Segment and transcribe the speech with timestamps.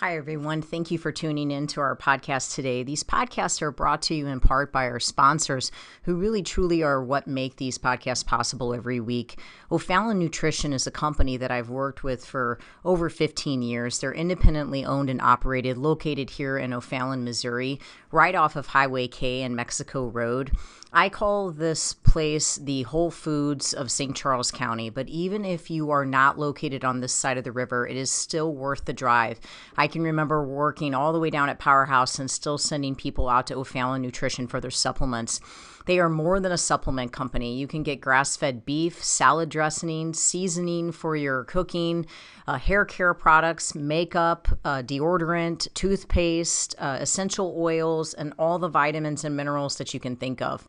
[0.00, 0.62] Hi, everyone.
[0.62, 2.82] Thank you for tuning in to our podcast today.
[2.82, 5.70] These podcasts are brought to you in part by our sponsors,
[6.04, 9.38] who really truly are what make these podcasts possible every week.
[9.70, 13.98] O'Fallon Nutrition is a company that I've worked with for over 15 years.
[13.98, 17.78] They're independently owned and operated, located here in O'Fallon, Missouri,
[18.10, 20.52] right off of Highway K and Mexico Road.
[20.92, 24.16] I call this place the Whole Foods of St.
[24.16, 27.86] Charles County, but even if you are not located on this side of the river,
[27.86, 29.38] it is still worth the drive.
[29.76, 33.46] I can remember working all the way down at Powerhouse and still sending people out
[33.46, 35.40] to O'Fallon Nutrition for their supplements.
[35.86, 37.56] They are more than a supplement company.
[37.56, 42.04] You can get grass fed beef, salad dressing, seasoning for your cooking,
[42.48, 49.24] uh, hair care products, makeup, uh, deodorant, toothpaste, uh, essential oils, and all the vitamins
[49.24, 50.68] and minerals that you can think of.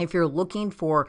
[0.00, 1.08] If you're looking for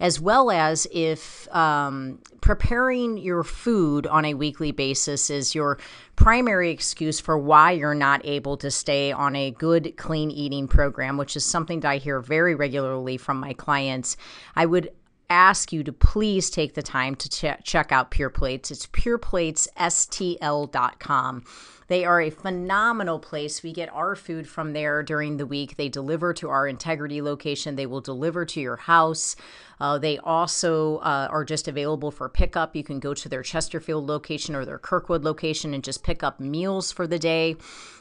[0.00, 5.78] as well as if um, preparing your food on a weekly basis is your
[6.16, 11.16] primary excuse for why you're not able to stay on a good clean eating program,
[11.16, 14.16] which is something that I hear very regularly from my clients.
[14.54, 14.90] I would
[15.28, 18.70] ask you to please take the time to ch- check out Pure Plates.
[18.70, 21.44] It's pureplatesstl.com.
[21.88, 23.62] They are a phenomenal place.
[23.62, 25.76] We get our food from there during the week.
[25.76, 29.36] They deliver to our integrity location, they will deliver to your house.
[29.78, 32.74] Uh, they also uh, are just available for pickup.
[32.74, 36.40] You can go to their Chesterfield location or their Kirkwood location and just pick up
[36.40, 37.56] meals for the day,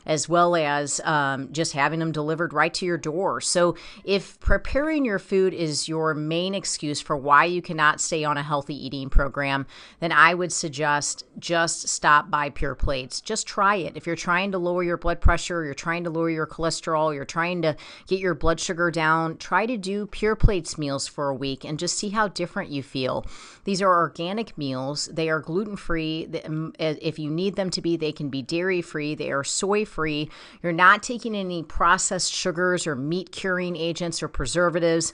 [0.06, 3.42] as well as um, just having them delivered right to your door.
[3.42, 3.76] So,
[4.06, 8.44] if preparing your food is your main excuse for why you cannot stay on a
[8.44, 9.66] healthy eating program,
[10.00, 13.20] then I would suggest just stop by Pure Plates.
[13.20, 13.96] Just try it.
[13.96, 17.26] If you're trying to lower your blood pressure, you're trying to lower your cholesterol, you're
[17.26, 17.76] trying to
[18.08, 21.80] get your blood sugar down, try to do Pure Plates meals for a week and
[21.80, 23.26] just see how different you feel.
[23.64, 25.08] These are organic meals.
[25.12, 26.28] They are gluten free.
[26.46, 29.16] Um, if you need them to be, they can be dairy free.
[29.16, 30.30] They are soy free.
[30.62, 35.14] You're not taking any processed sugars or meat curing agents or preservatives.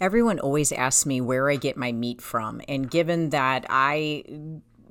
[0.00, 2.60] Everyone always asks me where I get my meat from.
[2.68, 4.24] And given that I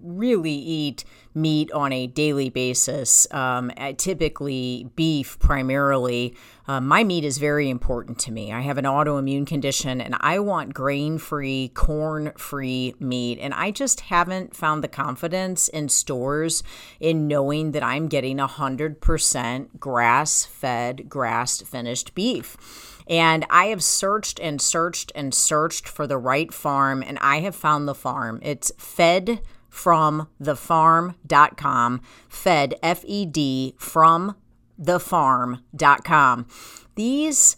[0.01, 6.35] really eat meat on a daily basis, um, typically beef primarily,
[6.67, 8.51] uh, my meat is very important to me.
[8.51, 13.37] I have an autoimmune condition and I want grain free, corn free meat.
[13.39, 16.63] And I just haven't found the confidence in stores
[16.99, 22.94] in knowing that I'm getting 100% grass fed, grass finished beef.
[23.07, 27.55] And I have searched and searched and searched for the right farm, and I have
[27.55, 28.39] found the farm.
[28.41, 34.35] It's fed from thefarm.com, fed, F E D, from
[34.81, 36.47] thefarm.com.
[36.95, 37.57] These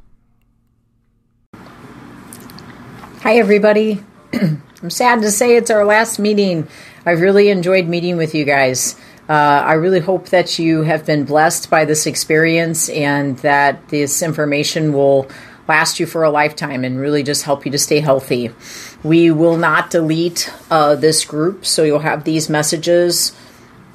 [3.21, 4.03] Hi, everybody.
[4.33, 6.67] I'm sad to say it's our last meeting.
[7.05, 8.95] I've really enjoyed meeting with you guys.
[9.29, 14.23] Uh, I really hope that you have been blessed by this experience and that this
[14.23, 15.29] information will
[15.67, 18.49] last you for a lifetime and really just help you to stay healthy.
[19.03, 23.33] We will not delete uh, this group, so you'll have these messages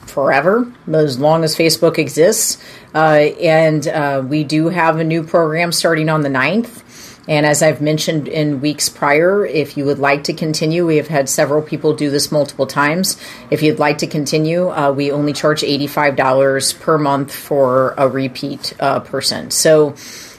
[0.02, 2.62] forever, as long as Facebook exists.
[2.94, 6.84] Uh, and uh, we do have a new program starting on the 9th.
[7.28, 11.08] And as I've mentioned in weeks prior, if you would like to continue, we have
[11.08, 13.20] had several people do this multiple times.
[13.50, 18.74] If you'd like to continue, uh, we only charge $85 per month for a repeat
[18.78, 19.50] uh, person.
[19.50, 19.94] So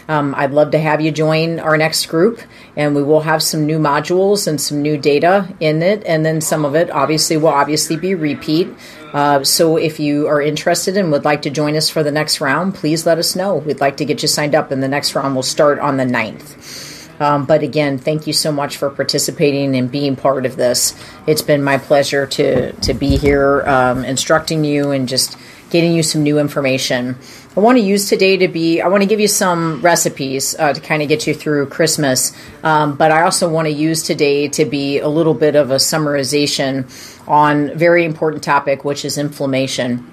[0.07, 2.39] um, I'd love to have you join our next group,
[2.77, 6.39] and we will have some new modules and some new data in it, and then
[6.39, 8.69] some of it obviously will obviously be repeat.
[9.13, 12.41] Uh, so if you are interested and would like to join us for the next
[12.41, 13.55] round, please let us know.
[13.55, 16.03] We'd like to get you signed up, and the next round will start on the
[16.03, 17.19] 9th.
[17.19, 20.93] Um, but again, thank you so much for participating and being part of this.
[21.25, 25.37] It's been my pleasure to to be here, um, instructing you and just
[25.69, 27.17] getting you some new information.
[27.55, 30.73] I want to use today to be, I want to give you some recipes uh,
[30.73, 32.31] to kind of get you through Christmas,
[32.63, 35.75] um, but I also want to use today to be a little bit of a
[35.75, 36.85] summarization
[37.27, 40.11] on very important topic, which is inflammation.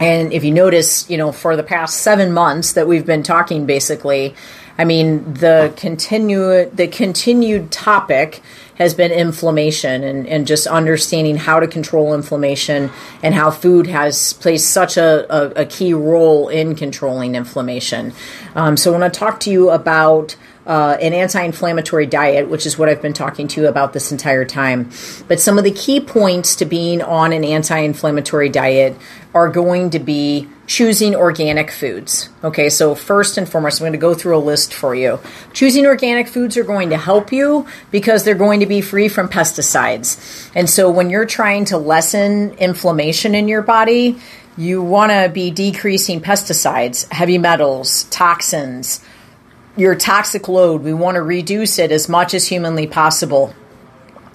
[0.00, 3.66] And if you notice, you know, for the past seven months that we've been talking,
[3.66, 4.34] basically,
[4.78, 8.42] I mean, the continue the continued topic
[8.76, 12.90] has been inflammation and, and just understanding how to control inflammation
[13.22, 18.12] and how food has plays such a, a, a key role in controlling inflammation.
[18.56, 20.36] Um, so I want to talk to you about
[20.66, 24.12] uh, an anti inflammatory diet, which is what I've been talking to you about this
[24.12, 24.90] entire time.
[25.28, 28.96] But some of the key points to being on an anti inflammatory diet
[29.34, 32.28] are going to be choosing organic foods.
[32.44, 35.18] Okay, so first and foremost, I'm going to go through a list for you.
[35.52, 39.28] Choosing organic foods are going to help you because they're going to be free from
[39.28, 40.50] pesticides.
[40.54, 44.18] And so when you're trying to lessen inflammation in your body,
[44.56, 49.00] you want to be decreasing pesticides, heavy metals, toxins
[49.76, 50.82] your toxic load.
[50.82, 53.54] We want to reduce it as much as humanly possible.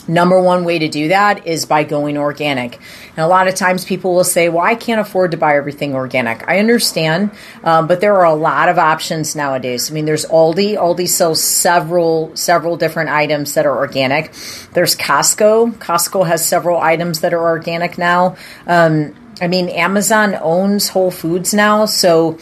[0.08, 2.80] Number one way to do that is by going organic.
[3.10, 5.96] And a lot of times people will say, well, I can't afford to buy everything
[5.96, 6.48] organic.
[6.48, 7.32] I understand,
[7.64, 9.92] um, but there are a lot of options nowadays.
[9.92, 10.76] I mean, there's Aldi.
[10.78, 14.32] Aldi sells several, several different items that are organic.
[14.74, 15.74] There's Costco.
[15.74, 18.38] Costco has several items that are organic now.
[18.66, 21.86] Um, I mean, Amazon owns Whole Foods now.
[21.86, 22.40] So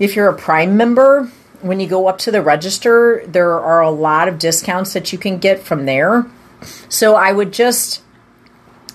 [0.00, 1.30] if you're a Prime member,
[1.68, 5.18] when you go up to the register, there are a lot of discounts that you
[5.18, 6.26] can get from there.
[6.88, 8.02] So I would just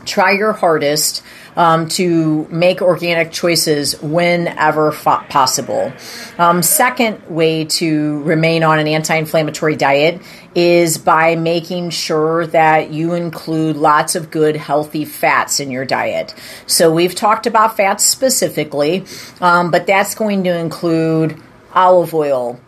[0.05, 1.23] try your hardest
[1.55, 5.91] um, to make organic choices whenever fo- possible.
[6.37, 10.21] Um, second way to remain on an anti inflammatory diet
[10.55, 16.33] is by making sure that you include lots of good, healthy fats in your diet.
[16.67, 19.05] So we've talked about fats specifically,
[19.39, 21.41] um, but that's going to include
[21.73, 22.59] olive oil,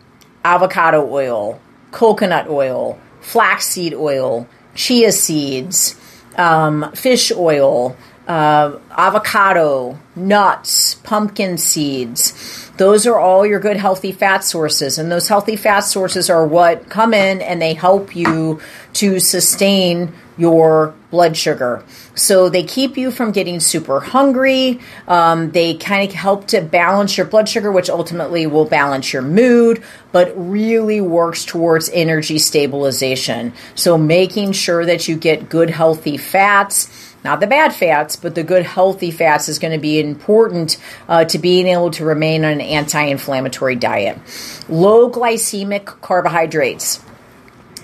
[0.43, 1.59] avocado oil,
[1.91, 5.95] coconut oil, flaxseed oil, chia seeds,
[6.37, 7.95] um, fish oil,
[8.27, 12.71] uh, avocado, nuts, pumpkin seeds.
[12.77, 14.97] Those are all your good healthy fat sources.
[14.97, 18.59] And those healthy fat sources are what come in and they help you
[18.93, 21.85] to sustain your blood sugar.
[22.15, 24.79] So they keep you from getting super hungry.
[25.07, 29.21] Um, they kind of help to balance your blood sugar, which ultimately will balance your
[29.21, 33.53] mood, but really works towards energy stabilization.
[33.75, 38.43] So making sure that you get good healthy fats not the bad fats, but the
[38.43, 40.75] good healthy fats is going to be important
[41.07, 44.19] uh, to being able to remain on an anti inflammatory diet.
[44.67, 47.01] Low glycemic carbohydrates.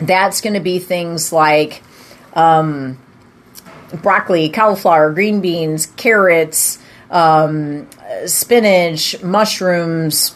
[0.02, 1.84] That's going to be things like
[2.34, 2.98] um,
[4.02, 6.80] broccoli, cauliflower, green beans, carrots,
[7.10, 7.88] um,
[8.26, 10.36] spinach, mushrooms,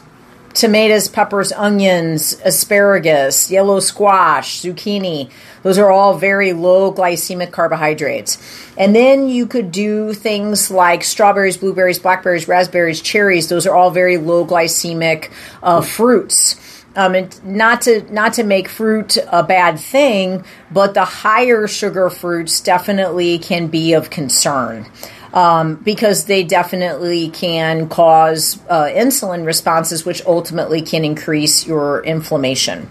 [0.53, 5.29] tomatoes, peppers, onions, asparagus, yellow squash, zucchini.
[5.63, 8.37] Those are all very low glycemic carbohydrates.
[8.77, 13.49] And then you could do things like strawberries, blueberries, blackberries, raspberries, cherries.
[13.49, 15.31] Those are all very low glycemic
[15.61, 16.55] uh, fruits.
[16.95, 22.11] Um, and not to not to make fruit a bad thing, but the higher sugar
[22.11, 24.85] fruits definitely can be of concern
[25.33, 32.89] um, because they definitely can cause uh, insulin responses, which ultimately can increase your inflammation.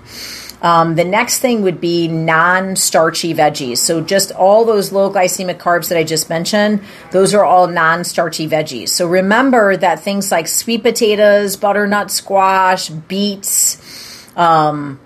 [0.62, 3.78] Um, the next thing would be non starchy veggies.
[3.78, 8.04] So, just all those low glycemic carbs that I just mentioned, those are all non
[8.04, 8.90] starchy veggies.
[8.90, 15.00] So, remember that things like sweet potatoes, butternut squash, beets, um,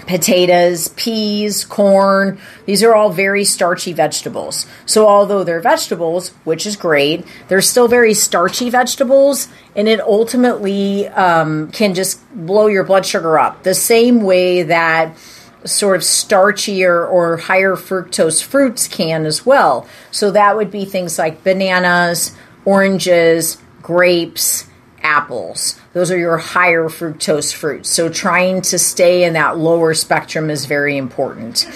[0.00, 2.38] potatoes, peas, corn.
[2.66, 4.66] These are all very starchy vegetables.
[4.86, 11.08] So, although they're vegetables, which is great, they're still very starchy vegetables, and it ultimately
[11.08, 13.62] um, can just blow your blood sugar up.
[13.62, 15.16] The same way that
[15.64, 19.88] sort of starchier or higher fructose fruits can as well.
[20.10, 22.34] So, that would be things like bananas,
[22.64, 24.66] oranges, grapes,
[25.02, 25.80] apples.
[25.94, 27.88] Those are your higher fructose fruits.
[27.88, 31.66] So trying to stay in that lower spectrum is very important.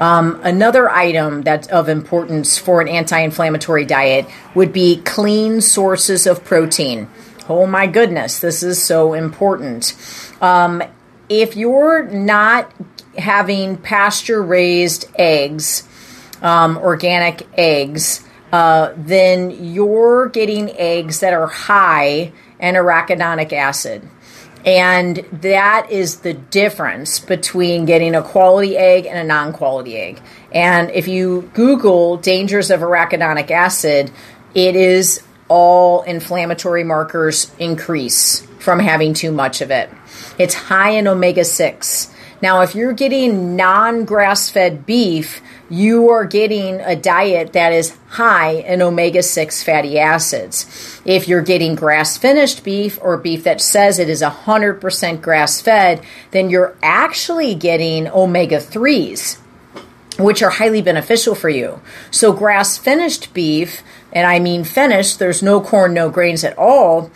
[0.00, 6.42] Um, another item that's of importance for an anti-inflammatory diet would be clean sources of
[6.42, 7.08] protein.
[7.50, 9.94] Oh my goodness, this is so important.
[10.40, 10.82] Um,
[11.28, 12.72] if you're not
[13.18, 15.86] having pasture raised eggs,
[16.40, 24.08] um, organic eggs, uh, then you're getting eggs that are high and arachidonic acid.
[24.64, 30.20] And that is the difference between getting a quality egg and a non quality egg.
[30.50, 34.10] And if you Google dangers of arachidonic acid,
[34.54, 39.88] it is all inflammatory markers increase from having too much of it.
[40.38, 42.12] It's high in omega 6.
[42.42, 47.96] Now, if you're getting non grass fed beef, you are getting a diet that is
[48.10, 51.00] high in omega 6 fatty acids.
[51.04, 56.02] If you're getting grass finished beef or beef that says it is 100% grass fed,
[56.30, 59.38] then you're actually getting omega 3s,
[60.18, 61.80] which are highly beneficial for you.
[62.10, 63.82] So, grass finished beef,
[64.12, 67.10] and I mean finished, there's no corn, no grains at all,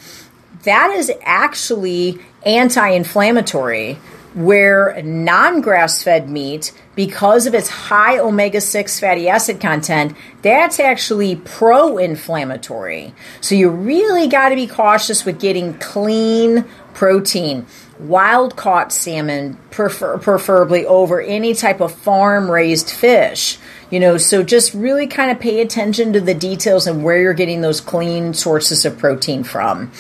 [0.65, 3.99] that is actually anti inflammatory
[4.35, 10.79] where non grass fed meat, because of its high omega 6 fatty acid content, that's
[10.79, 13.15] actually pro inflammatory.
[13.41, 17.67] So you really got to be cautious with getting clean protein.
[17.99, 23.59] Wild caught salmon, prefer, preferably over any type of farm raised fish.
[23.91, 27.35] You know, so just really kind of pay attention to the details and where you're
[27.35, 29.91] getting those clean sources of protein from.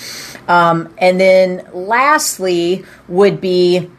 [0.48, 3.90] Um, and then lastly, would be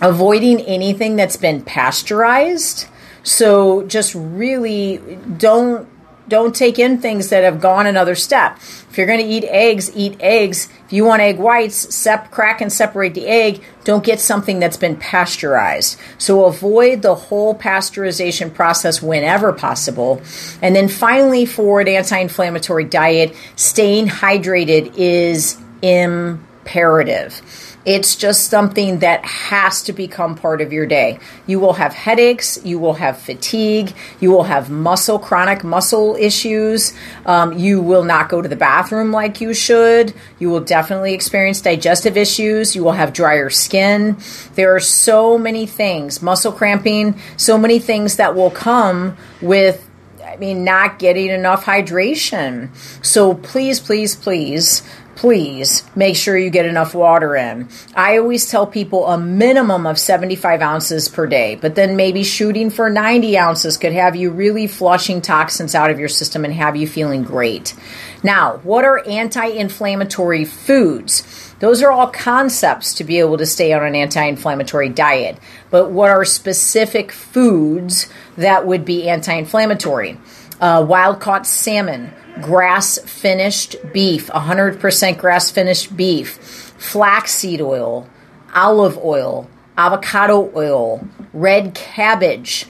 [0.00, 2.86] avoiding anything that's been pasteurized.
[3.22, 4.98] So just really
[5.38, 5.88] don't
[6.26, 8.56] don't take in things that have gone another step.
[8.90, 10.68] If you're going to eat eggs, eat eggs.
[10.86, 13.62] If you want egg whites, sep- crack and separate the egg.
[13.84, 15.98] Don't get something that's been pasteurized.
[16.16, 20.22] So avoid the whole pasteurization process whenever possible.
[20.62, 27.42] And then finally, for an anti-inflammatory diet, staying hydrated is imperative.
[27.84, 31.18] It's just something that has to become part of your day.
[31.46, 36.94] You will have headaches, you will have fatigue, you will have muscle, chronic muscle issues.
[37.26, 40.14] Um, you will not go to the bathroom like you should.
[40.38, 42.74] You will definitely experience digestive issues.
[42.74, 44.16] You will have drier skin.
[44.54, 49.90] There are so many things, muscle cramping, so many things that will come with
[50.24, 52.74] I mean, not getting enough hydration.
[53.06, 54.82] So please, please, please
[55.16, 57.68] please make sure you get enough water in.
[57.94, 62.70] I always tell people a minimum of 75 ounces per day, but then maybe shooting
[62.70, 66.76] for 90 ounces could have you really flushing toxins out of your system and have
[66.76, 67.74] you feeling great.
[68.22, 71.54] Now, what are anti inflammatory foods?
[71.60, 75.38] Those are all concepts to be able to stay on an anti inflammatory diet.
[75.70, 80.18] But what are specific foods that would be anti inflammatory?
[80.64, 86.38] Uh, wild caught salmon grass finished beef, 100% grass finished beef,
[86.78, 88.08] flaxseed oil,
[88.54, 92.64] olive oil, avocado oil, red cabbage,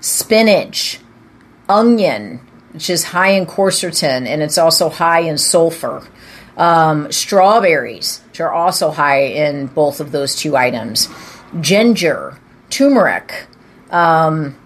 [0.00, 0.98] spinach,
[1.68, 2.40] onion,
[2.72, 6.02] which is high in quercetin and it's also high in sulfur.
[6.56, 11.08] Um, strawberries, which are also high in both of those two items.
[11.60, 13.46] Ginger, turmeric.
[13.90, 14.56] Um,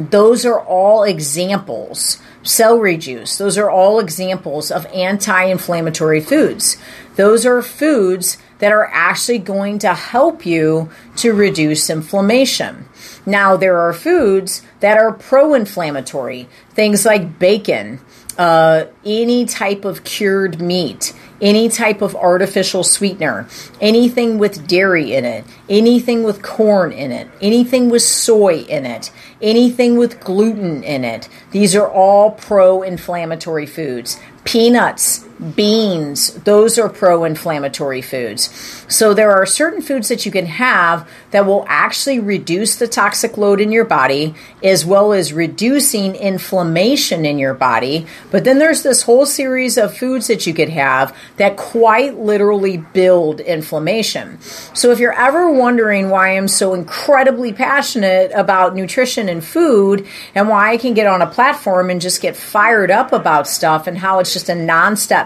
[0.00, 3.36] those are all examples celery juice.
[3.36, 6.76] Those are all examples of anti inflammatory foods.
[7.16, 12.86] Those are foods that are actually going to help you to reduce inflammation.
[13.26, 18.00] Now, there are foods that are pro inflammatory, things like bacon,
[18.38, 23.46] uh, any type of cured meat, any type of artificial sweetener,
[23.80, 29.10] anything with dairy in it, anything with corn in it, anything with soy in it,
[29.40, 31.28] anything with gluten in it.
[31.50, 34.18] These are all pro inflammatory foods.
[34.44, 38.84] Peanuts, beans, those are pro inflammatory foods.
[38.88, 43.38] So there are certain foods that you can have that will actually reduce the toxic
[43.38, 48.06] load in your body as well as reducing inflammation in your body.
[48.30, 52.76] But then there's this whole series of foods that you could have that quite literally
[52.76, 54.40] build inflammation.
[54.40, 60.48] So if you're ever wondering why I'm so incredibly passionate about nutrition and food and
[60.48, 63.96] why I can get on a platform and just get fired up about stuff and
[63.96, 64.54] how it's just a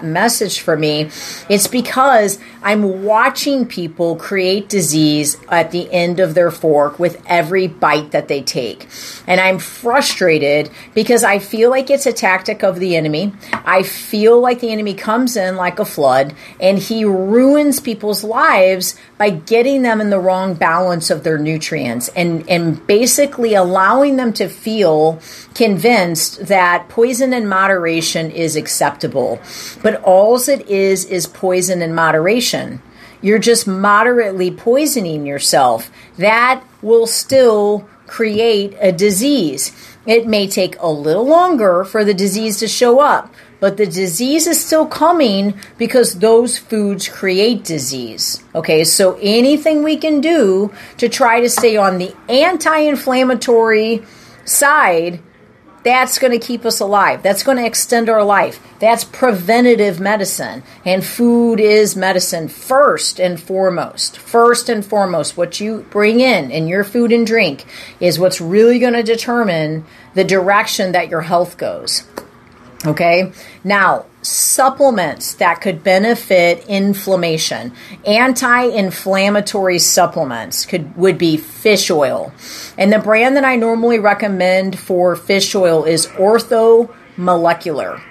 [0.05, 1.11] message for me,
[1.49, 7.67] it's because I'm watching people create disease at the end of their fork with every
[7.67, 8.89] bite that they take.
[9.27, 13.33] And I'm frustrated because I feel like it's a tactic of the enemy.
[13.53, 18.97] I feel like the enemy comes in like a flood and he ruins people's lives
[19.19, 24.33] by getting them in the wrong balance of their nutrients and, and basically allowing them
[24.33, 25.21] to feel
[25.55, 29.39] convinced that poison in moderation is acceptable.
[29.83, 32.83] But all it is is poison in moderation.
[33.21, 35.91] You're just moderately poisoning yourself.
[36.19, 39.73] That will still create a disease.
[40.07, 44.47] It may take a little longer for the disease to show up, but the disease
[44.47, 48.45] is still coming because those foods create disease.
[48.55, 54.03] Okay, so anything we can do to try to stay on the anti inflammatory
[54.45, 55.21] side
[55.85, 57.23] that's going to keep us alive.
[57.23, 58.59] That's going to extend our life.
[58.81, 60.63] That's preventative medicine.
[60.85, 64.17] And food is medicine first and foremost.
[64.19, 67.67] First and foremost, what you bring in in your food and drink
[68.01, 72.05] is what's really going to determine the direction that your health goes.
[72.87, 73.33] Okay?
[73.65, 77.73] Now, supplements that could benefit inflammation.
[78.05, 82.33] Anti-inflammatory supplements could would be fish oil.
[82.77, 88.03] And the brand that I normally recommend for fish oil is Ortho Molecular.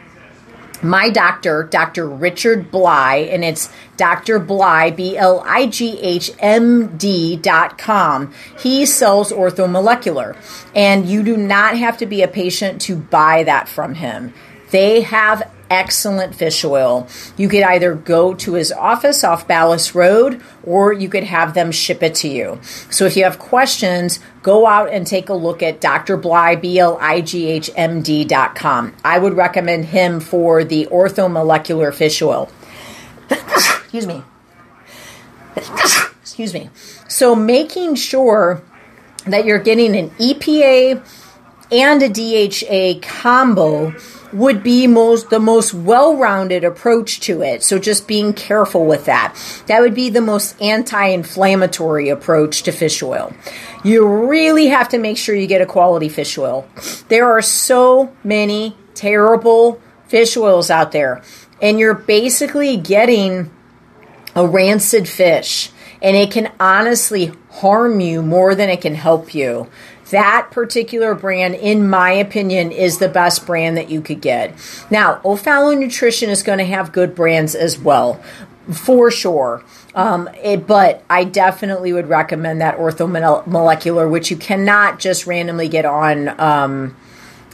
[0.82, 2.10] My doctor, Dr.
[2.10, 4.38] Richard Bligh, and it's Dr.
[4.38, 8.34] Bligh, B L I G H M D dot com.
[8.60, 10.36] He sells orthomolecular,
[10.76, 14.34] and you do not have to be a patient to buy that from him.
[14.74, 17.08] They have excellent fish oil.
[17.38, 21.72] You could either go to his office off Ballas Road or you could have them
[21.72, 22.60] ship it to you.
[22.90, 26.18] So if you have questions, go out and take a look at Dr.
[26.18, 28.96] Bligh, B-L-I-G-H-M-D dot com.
[29.06, 32.50] I would recommend him for the orthomolecular fish oil.
[33.30, 34.24] Excuse me.
[35.56, 36.72] Excuse me.
[37.08, 38.64] So making sure
[39.28, 41.06] that you're getting an EPA
[41.72, 43.94] and a DHA combo
[44.34, 47.64] would be most the most well-rounded approach to it.
[47.64, 49.36] So just being careful with that.
[49.68, 53.34] That would be the most anti-inflammatory approach to fish oil.
[53.84, 56.68] You really have to make sure you get a quality fish oil.
[57.10, 61.22] There are so many terrible fish oils out there
[61.62, 63.52] and you're basically getting
[64.36, 69.68] a rancid fish and it can honestly harm you more than it can help you
[70.14, 74.54] that particular brand, in my opinion, is the best brand that you could get.
[74.90, 78.22] Now, O'Fallon Nutrition is going to have good brands as well,
[78.72, 79.64] for sure.
[79.96, 85.86] Um, it, but I definitely would recommend that orthomolecular, which you cannot just randomly get
[85.86, 86.40] on.
[86.40, 86.96] Um,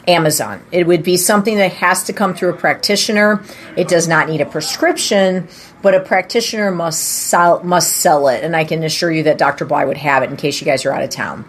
[0.08, 0.62] Amazon.
[0.72, 3.44] It would be something that has to come through a practitioner.
[3.78, 5.48] It does not need a prescription,
[5.84, 8.44] but a practitioner must sell, must sell it.
[8.44, 9.66] And I can assure you that Dr.
[9.66, 11.46] Bligh would have it in case you guys are out of town.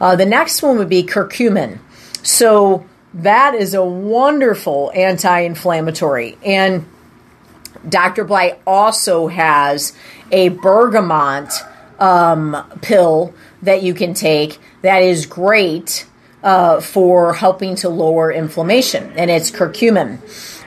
[0.00, 1.78] Uh, the next one would be curcumin.
[2.22, 6.36] So that is a wonderful anti-inflammatory.
[6.44, 6.86] And
[7.88, 8.24] Dr.
[8.24, 9.92] Bligh also has
[10.32, 11.52] a bergamot
[11.98, 16.06] um, pill that you can take that is great
[16.42, 20.18] uh, for helping to lower inflammation, and it's curcumin.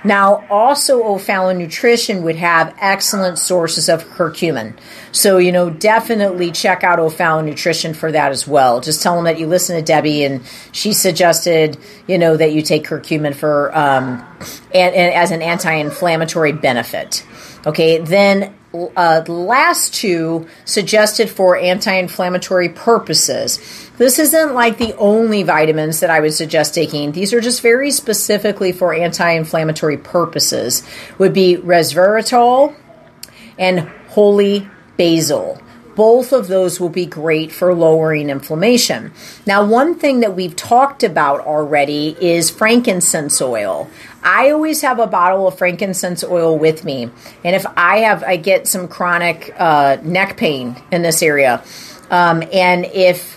[0.08, 4.78] Now, also, O'Fallon Nutrition would have excellent sources of curcumin.
[5.12, 8.80] So, you know, definitely check out O'Fallon Nutrition for that as well.
[8.80, 10.42] Just tell them that you listen to Debbie and
[10.72, 14.26] she suggested, you know, that you take curcumin for um,
[14.74, 17.26] and, and as an anti-inflammatory benefit.
[17.66, 23.87] Okay, then uh, last two suggested for anti-inflammatory purposes.
[23.98, 27.12] This isn't like the only vitamins that I would suggest taking.
[27.12, 30.84] These are just very specifically for anti-inflammatory purposes.
[31.18, 32.76] Would be resveratrol
[33.58, 33.80] and
[34.10, 35.60] holy basil.
[35.98, 39.12] both of those will be great for lowering inflammation.
[39.48, 43.90] Now, one thing that we've talked about already is frankincense oil.
[44.24, 47.10] I always have a bottle of frankincense oil with me,
[47.44, 51.64] and if I have, I get some chronic uh, neck pain in this area,
[52.12, 53.37] um, and if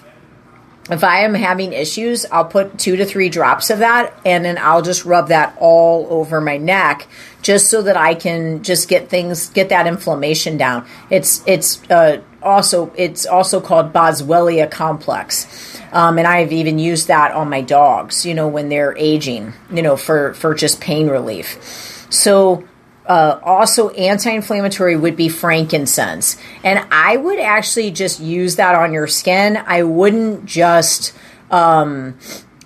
[0.90, 4.58] if I am having issues, I'll put two to three drops of that and then
[4.58, 7.06] I'll just rub that all over my neck
[7.42, 10.86] just so that I can just get things, get that inflammation down.
[11.10, 15.80] It's, it's, uh, also, it's also called Boswellia complex.
[15.92, 19.82] Um, and I've even used that on my dogs, you know, when they're aging, you
[19.82, 22.06] know, for, for just pain relief.
[22.10, 22.64] So,
[23.10, 26.36] uh, also anti-inflammatory would be frankincense.
[26.62, 29.56] And i would actually just use that on your skin.
[29.56, 31.12] I wouldn't just
[31.50, 32.16] um,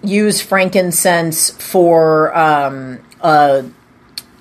[0.03, 3.63] use frankincense for um, uh,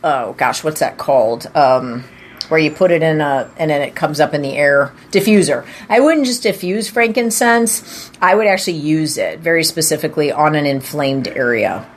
[0.03, 1.49] oh gosh what's that called?
[1.55, 2.03] Um,
[2.49, 5.65] where you put it in a and then it comes up in the air diffuser.
[5.87, 8.11] I wouldn't just diffuse frankincense.
[8.21, 11.89] I would actually use it very specifically on an inflamed area.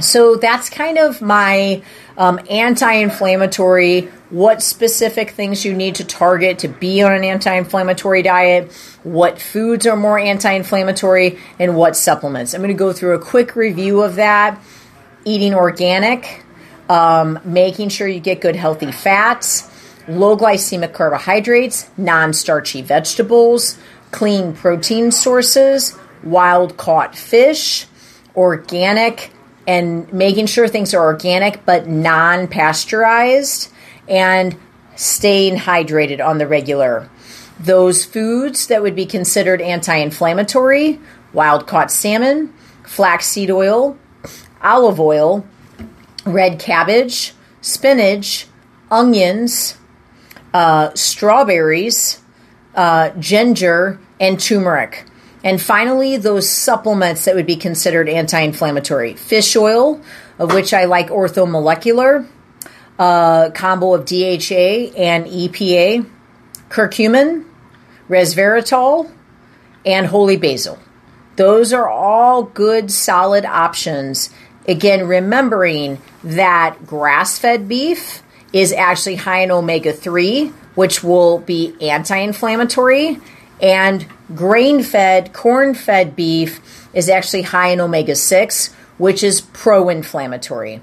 [0.00, 1.80] So that's kind of my
[2.16, 7.52] um, anti inflammatory, what specific things you need to target to be on an anti
[7.52, 8.72] inflammatory diet,
[9.02, 12.54] what foods are more anti inflammatory, and what supplements.
[12.54, 14.60] I'm going to go through a quick review of that.
[15.24, 16.44] Eating organic,
[16.88, 19.70] um, making sure you get good healthy fats,
[20.06, 23.78] low glycemic carbohydrates, non starchy vegetables,
[24.10, 27.86] clean protein sources, wild caught fish,
[28.36, 29.30] organic
[29.66, 33.72] and making sure things are organic but non pasteurized
[34.08, 34.56] and
[34.96, 37.08] staying hydrated on the regular.
[37.58, 41.00] Those foods that would be considered anti inflammatory
[41.32, 42.52] wild caught salmon,
[42.84, 43.98] flaxseed oil,
[44.62, 45.46] olive oil,
[46.24, 48.46] red cabbage, spinach,
[48.90, 49.76] onions,
[50.52, 52.20] uh, strawberries,
[52.74, 55.04] uh, ginger, and turmeric.
[55.44, 60.00] And finally, those supplements that would be considered anti inflammatory fish oil,
[60.38, 62.26] of which I like orthomolecular,
[62.98, 66.08] a combo of DHA and EPA,
[66.70, 67.44] curcumin,
[68.08, 69.12] resveratrol,
[69.84, 70.78] and holy basil.
[71.36, 74.30] Those are all good, solid options.
[74.66, 78.22] Again, remembering that grass fed beef
[78.54, 83.18] is actually high in omega 3, which will be anti inflammatory,
[83.60, 89.88] and grain fed, corn fed beef is actually high in omega 6, which is pro
[89.88, 90.80] inflammatory.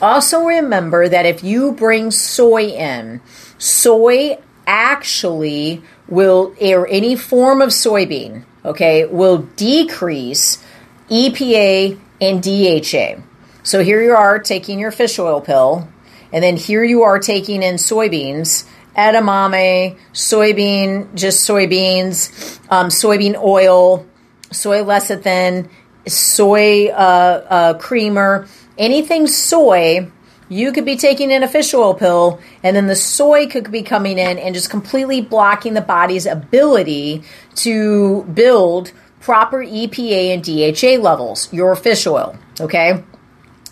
[0.00, 3.20] Also, remember that if you bring soy in,
[3.58, 10.62] soy actually will, or any form of soybean, okay, will decrease
[11.08, 13.22] EPA and DHA.
[13.62, 15.88] So here you are taking your fish oil pill,
[16.32, 24.06] and then here you are taking in soybeans edamame, soybean, just soybeans, um, soybean oil,
[24.50, 25.68] soy lecithin,
[26.06, 28.46] soy uh, uh, creamer,
[28.78, 30.10] anything soy.
[30.48, 33.82] You could be taking in a fish oil pill, and then the soy could be
[33.82, 37.22] coming in and just completely blocking the body's ability
[37.56, 42.36] to build proper EPA and DHA levels, your fish oil.
[42.60, 43.02] Okay?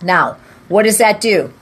[0.03, 1.53] Now, what does that do?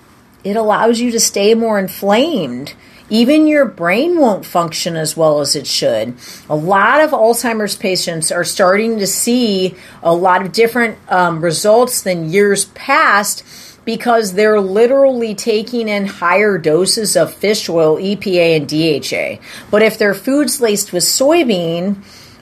[0.44, 2.74] It allows you to stay more inflamed
[3.10, 6.14] even your brain won't function as well as it should.
[6.48, 12.02] A lot of Alzheimer's patients are starting to see a lot of different um, results
[12.02, 13.44] than years past
[13.84, 19.42] because they're literally taking in higher doses of fish oil, EPA, and DHA.
[19.70, 21.96] But if their food's laced with soybean,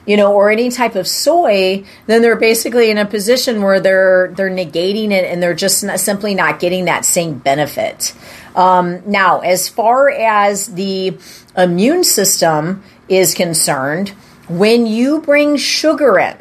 [0.07, 4.33] you know, or any type of soy, then they're basically in a position where they're
[4.35, 8.15] they're negating it and they're just not, simply not getting that same benefit.
[8.55, 11.17] Um, now, as far as the
[11.55, 14.09] immune system is concerned,
[14.47, 16.37] when you bring sugar in,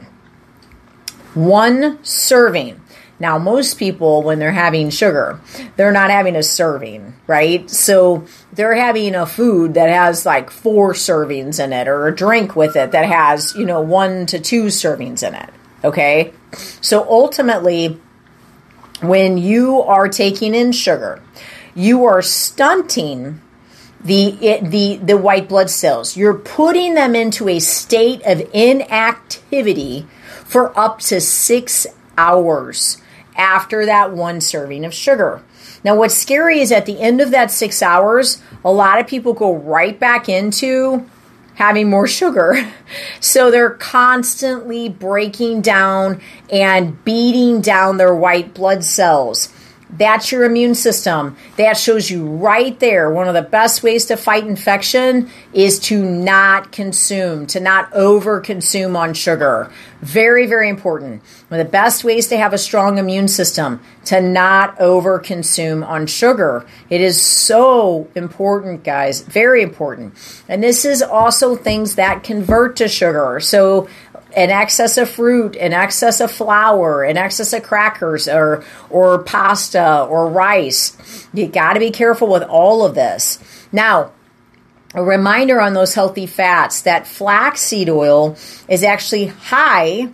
[1.35, 2.81] one serving.
[3.19, 5.41] Now, most people, when they're having sugar,
[5.77, 7.69] they're not having a serving, right?
[7.71, 12.55] So they're having a food that has like four servings in it, or a drink
[12.55, 15.51] with it that has, you know, one to two servings in it,
[15.83, 16.35] okay?
[16.83, 17.99] So ultimately,
[19.01, 21.23] when you are taking in sugar,
[21.75, 23.41] you are stunting
[24.05, 26.17] the the the white blood cells.
[26.17, 30.07] You're putting them into a state of inactivity
[30.45, 32.99] for up to 6 hours
[33.37, 35.43] after that one serving of sugar.
[35.85, 39.33] Now what's scary is at the end of that 6 hours, a lot of people
[39.33, 41.09] go right back into
[41.55, 42.57] having more sugar.
[43.19, 46.21] So they're constantly breaking down
[46.53, 49.53] and beating down their white blood cells
[49.89, 51.37] That's your immune system.
[51.57, 53.11] That shows you right there.
[53.11, 58.41] One of the best ways to fight infection is to not consume, to not over
[58.41, 59.71] consume on sugar.
[60.01, 61.23] Very, very important.
[61.49, 65.83] One of the best ways to have a strong immune system, to not over consume
[65.85, 66.67] on sugar.
[66.91, 69.23] It is so important, guys.
[69.23, 70.15] Very important.
[70.49, 73.41] And this is also things that convert to sugar.
[73.41, 73.89] So
[74.37, 80.05] an excess of fruit, an excess of flour, an excess of crackers or or pasta
[80.05, 81.27] or rice.
[81.33, 83.43] You got to be careful with all of this.
[83.73, 84.13] Now,
[84.95, 88.37] a reminder on those healthy fats that flaxseed oil
[88.69, 90.09] is actually high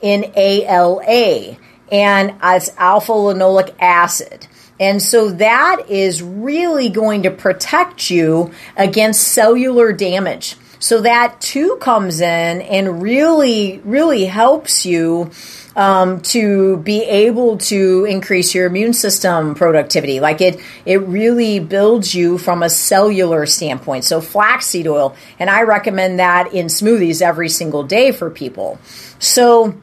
[0.00, 1.56] in ALA
[1.90, 4.46] and as alpha linoleic acid.
[4.80, 10.56] And so that is really going to protect you against cellular damage.
[10.80, 15.30] So that too comes in and really, really helps you
[15.74, 20.20] um, to be able to increase your immune system productivity.
[20.20, 24.04] Like it, it really builds you from a cellular standpoint.
[24.04, 28.78] So flaxseed oil, and I recommend that in smoothies every single day for people.
[29.18, 29.80] So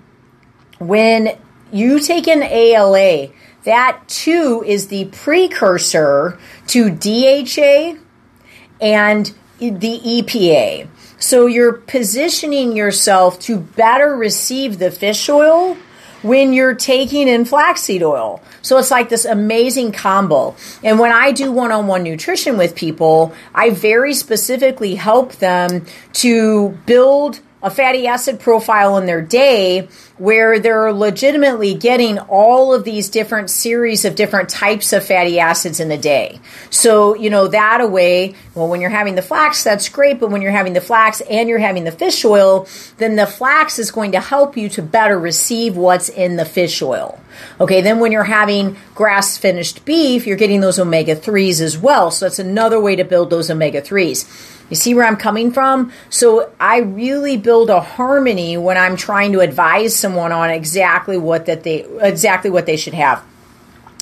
[0.79, 1.38] when
[1.71, 3.29] you take an ALA,
[3.63, 7.99] that too is the precursor to DHA
[8.81, 9.34] and
[9.71, 10.88] the EPA.
[11.17, 15.78] So you're positioning yourself to better receive the fish oil
[16.21, 18.41] when you're taking in flaxseed oil.
[18.62, 20.56] So it's like this amazing combo.
[20.84, 25.86] And when I do one on one nutrition with people, I very specifically help them
[26.13, 32.86] to build a fatty acid profile in their day where they're legitimately getting all of
[32.86, 36.39] these different series of different types of fatty acids in the day.
[36.69, 40.41] So, you know, that away, well, when you're having the flax, that's great, but when
[40.41, 44.13] you're having the flax and you're having the fish oil, then the flax is going
[44.13, 47.19] to help you to better receive what's in the fish oil.
[47.60, 52.10] Okay, then when you're having grass finished beef, you're getting those omega 3s as well.
[52.10, 54.54] So that's another way to build those omega 3s.
[54.69, 55.91] You see where I'm coming from?
[56.10, 61.48] So I really build a harmony when I'm trying to advise someone on exactly what
[61.48, 63.24] that they exactly what they should have.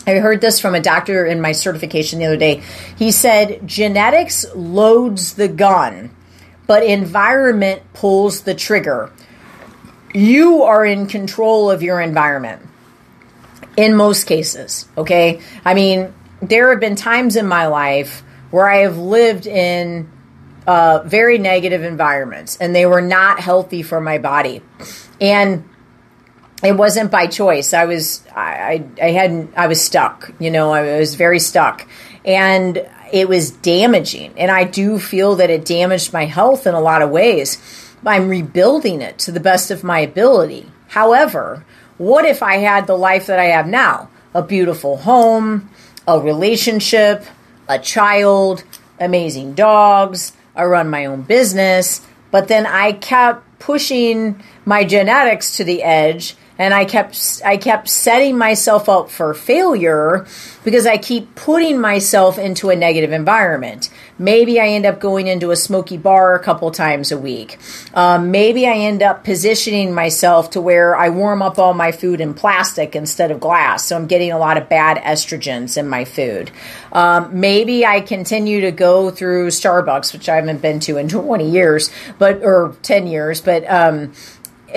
[0.06, 2.62] I heard this from a doctor in my certification the other day.
[2.98, 6.12] He said genetics loads the gun,
[6.68, 9.14] but environment pulls the trigger.
[10.14, 12.62] You are in control of your environment
[13.78, 15.40] in most cases, okay?
[15.64, 20.12] I mean, there have been times in my life where I have lived in
[20.68, 24.62] uh, very negative environments, and they were not healthy for my body.
[25.22, 25.64] And
[26.64, 27.74] it wasn't by choice.
[27.74, 30.32] I was I, I hadn't I was stuck.
[30.40, 31.88] You know, I was very stuck,
[32.26, 34.34] and it was damaging.
[34.38, 37.58] And I do feel that it damaged my health in a lot of ways.
[38.06, 40.70] I'm rebuilding it to the best of my ability.
[40.88, 41.66] However,
[41.98, 44.10] what if I had the life that I have now?
[44.34, 45.70] A beautiful home,
[46.08, 47.24] a relationship,
[47.68, 48.64] a child,
[49.00, 55.64] amazing dogs, I run my own business, but then I kept pushing my genetics to
[55.64, 60.26] the edge and I kept I kept setting myself up for failure
[60.64, 63.90] because I keep putting myself into a negative environment.
[64.20, 67.58] Maybe I end up going into a smoky bar a couple times a week.
[67.94, 72.22] Um, maybe I end up positioning myself to where I warm up all my food
[72.22, 76.06] in plastic instead of glass, so I'm getting a lot of bad estrogens in my
[76.06, 76.52] food.
[76.92, 81.50] Um, maybe I continue to go through Starbucks, which I haven't been to in 20
[81.50, 81.90] years,
[82.20, 84.14] but or 10 years, but um,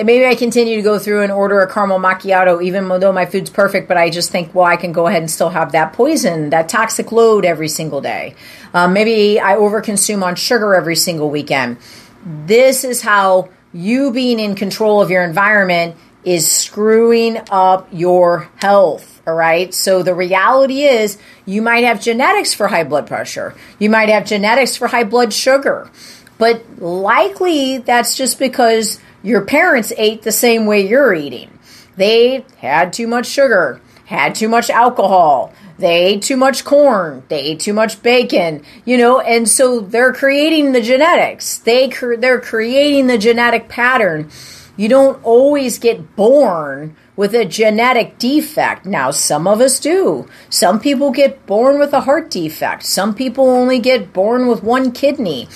[0.03, 3.49] maybe I continue to go through and order a caramel macchiato, even though my food's
[3.49, 6.49] perfect, but I just think, well, I can go ahead and still have that poison,
[6.51, 8.35] that toxic load every single day.
[8.73, 11.77] Um, maybe I overconsume on sugar every single weekend.
[12.25, 19.21] This is how you being in control of your environment is screwing up your health.
[19.25, 19.73] All right.
[19.73, 23.55] So the reality is you might have genetics for high blood pressure.
[23.79, 25.89] You might have genetics for high blood sugar.
[26.37, 31.59] But likely that's just because your parents ate the same way you're eating.
[31.97, 37.39] They had too much sugar, had too much alcohol, they ate too much corn, they
[37.41, 41.57] ate too much bacon, you know, and so they're creating the genetics.
[41.59, 41.87] They
[42.17, 44.29] they're creating the genetic pattern.
[44.77, 48.85] You don't always get born with a genetic defect.
[48.85, 50.29] Now, some of us do.
[50.49, 52.83] Some people get born with a heart defect.
[52.83, 55.49] Some people only get born with one kidney.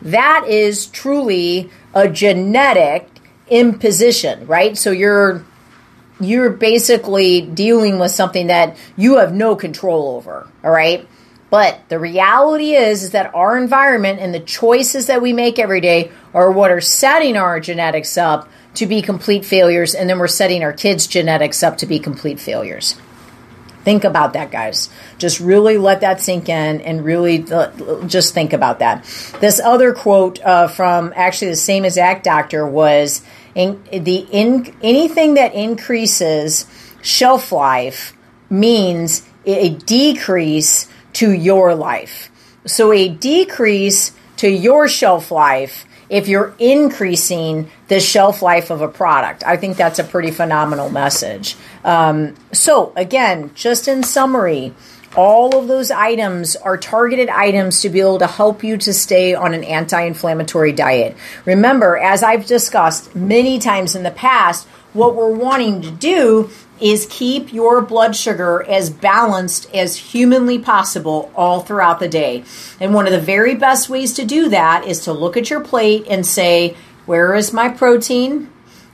[0.00, 3.17] That is truly a genetic
[3.50, 4.76] imposition, right?
[4.76, 5.44] So you're
[6.20, 11.06] you're basically dealing with something that you have no control over, all right?
[11.50, 15.80] But the reality is is that our environment and the choices that we make every
[15.80, 20.28] day are what are setting our genetics up to be complete failures and then we're
[20.28, 22.96] setting our kids genetics up to be complete failures.
[23.88, 24.90] Think about that, guys.
[25.16, 27.38] Just really let that sink in and really
[28.06, 29.02] just think about that.
[29.40, 33.22] This other quote uh, from actually the same exact doctor was
[33.54, 36.66] in, the in, anything that increases
[37.00, 38.12] shelf life
[38.50, 42.30] means a decrease to your life.
[42.66, 48.88] So a decrease to your shelf life if you're increasing the shelf life of a
[48.88, 49.44] product.
[49.46, 51.56] I think that's a pretty phenomenal message.
[51.84, 54.74] Um, so, again, just in summary,
[55.16, 59.34] all of those items are targeted items to be able to help you to stay
[59.34, 61.16] on an anti inflammatory diet.
[61.44, 67.06] Remember, as I've discussed many times in the past, what we're wanting to do is
[67.10, 72.44] keep your blood sugar as balanced as humanly possible all throughout the day.
[72.80, 75.60] And one of the very best ways to do that is to look at your
[75.60, 78.50] plate and say, where is my protein?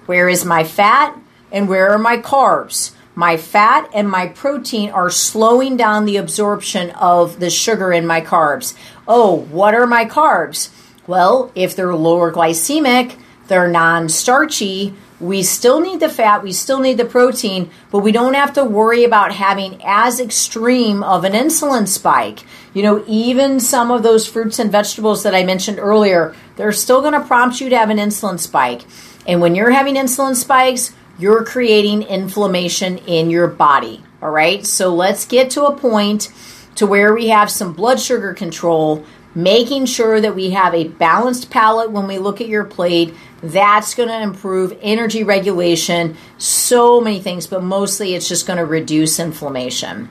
[0.06, 1.18] Where is my fat?
[1.50, 2.92] And where are my carbs?
[3.14, 8.20] My fat and my protein are slowing down the absorption of the sugar in my
[8.20, 8.76] carbs.
[9.06, 10.70] Oh, what are my carbs?
[11.06, 13.16] Well, if they're lower glycemic,
[13.46, 18.12] they're non starchy, we still need the fat, we still need the protein, but we
[18.12, 22.40] don't have to worry about having as extreme of an insulin spike.
[22.74, 27.00] You know, even some of those fruits and vegetables that I mentioned earlier, they're still
[27.00, 28.82] going to prompt you to have an insulin spike.
[29.26, 34.02] And when you're having insulin spikes, you're creating inflammation in your body.
[34.20, 34.66] All right?
[34.66, 36.30] So let's get to a point
[36.74, 39.04] to where we have some blood sugar control
[39.34, 43.14] making sure that we have a balanced palate when we look at your plate.
[43.42, 48.64] That's going to improve energy regulation, so many things, but mostly it's just going to
[48.64, 50.08] reduce inflammation.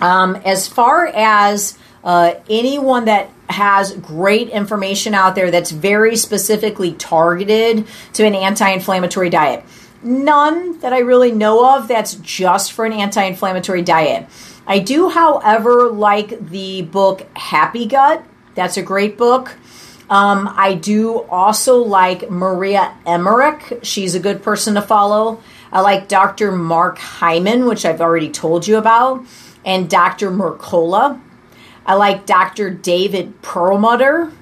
[0.00, 6.92] Um, as far as uh, anyone that has great information out there that's very specifically
[6.92, 9.64] targeted to an anti inflammatory diet,
[10.02, 14.26] none that I really know of that's just for an anti inflammatory diet.
[14.66, 18.24] I do, however, like the book Happy Gut.
[18.54, 19.56] That's a great book.
[20.08, 23.80] Um, I do also like Maria Emmerich.
[23.82, 25.40] She's a good person to follow.
[25.72, 26.52] I like Dr.
[26.52, 29.24] Mark Hyman, which I've already told you about,
[29.64, 30.30] and Dr.
[30.30, 31.20] Mercola.
[31.84, 32.70] I like Dr.
[32.70, 34.32] David Perlmutter.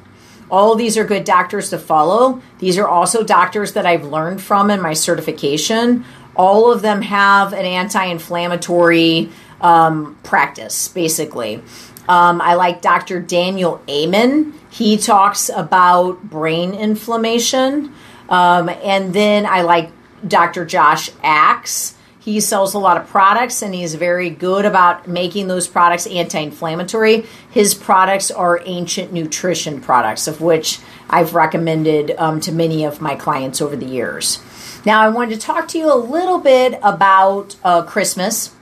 [0.51, 2.43] All these are good doctors to follow.
[2.59, 6.05] These are also doctors that I've learned from in my certification.
[6.37, 11.63] All of them have an anti inflammatory um, practice, basically.
[12.09, 13.21] Um, I like Dr.
[13.21, 14.55] Daniel Amen.
[14.71, 17.95] He talks about brain inflammation.
[18.29, 19.91] Um, and then I like
[20.27, 20.65] Dr.
[20.65, 21.95] Josh Axe.
[22.19, 26.39] He sells a lot of products and he's very good about making those products anti
[26.39, 27.27] inflammatory.
[27.51, 30.79] His products are ancient nutrition products, of which
[31.11, 34.41] I've recommended um, to many of my clients over the years.
[34.87, 38.55] Now, I wanted to talk to you a little bit about uh, Christmas.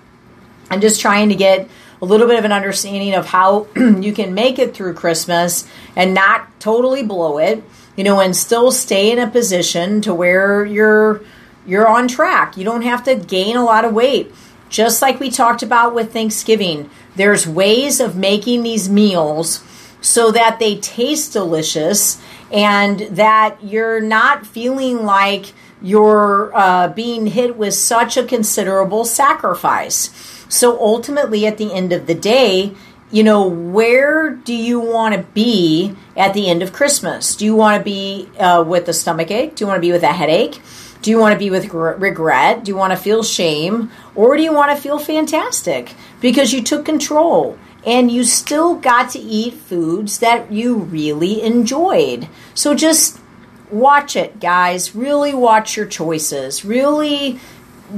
[0.72, 1.68] I'm just trying to get
[2.00, 6.14] a little bit of an understanding of how you can make it through Christmas and
[6.14, 7.62] not totally blow it,
[7.94, 11.20] you know, and still stay in a position to where you're
[11.66, 12.56] you're on track.
[12.56, 14.34] You don't have to gain a lot of weight.
[14.70, 19.62] Just like we talked about with Thanksgiving, there's ways of making these meals
[20.00, 22.18] so that they taste delicious
[22.50, 30.41] and that you're not feeling like you're uh, being hit with such a considerable sacrifice.
[30.52, 32.74] So ultimately, at the end of the day,
[33.10, 37.34] you know, where do you want to be at the end of Christmas?
[37.34, 39.54] Do you want to be uh, with a stomach ache?
[39.54, 40.60] Do you want to be with a headache?
[41.00, 42.64] Do you want to be with regret?
[42.64, 43.90] Do you want to feel shame?
[44.14, 49.08] Or do you want to feel fantastic because you took control and you still got
[49.12, 52.28] to eat foods that you really enjoyed?
[52.52, 53.18] So just
[53.70, 54.94] watch it, guys.
[54.94, 56.62] Really watch your choices.
[56.62, 57.40] Really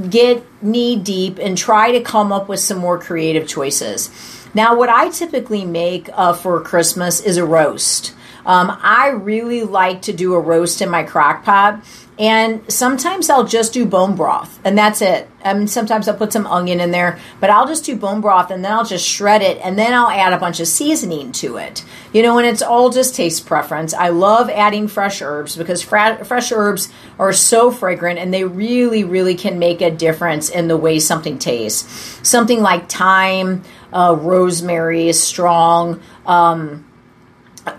[0.09, 4.09] get knee deep and try to come up with some more creative choices.
[4.53, 8.13] Now, what I typically make uh, for Christmas is a roast.
[8.45, 11.83] Um, I really like to do a roast in my crock pot
[12.17, 15.29] and sometimes I'll just do bone broth, and that's it.
[15.43, 18.51] I mean, sometimes I'll put some onion in there, but I'll just do bone broth,
[18.51, 21.57] and then I'll just shred it, and then I'll add a bunch of seasoning to
[21.57, 21.83] it.
[22.13, 23.93] You know, and it's all just taste preference.
[23.93, 29.03] I love adding fresh herbs because fra- fresh herbs are so fragrant, and they really,
[29.03, 32.19] really can make a difference in the way something tastes.
[32.27, 36.01] Something like thyme, uh, rosemary is strong.
[36.25, 36.85] Um,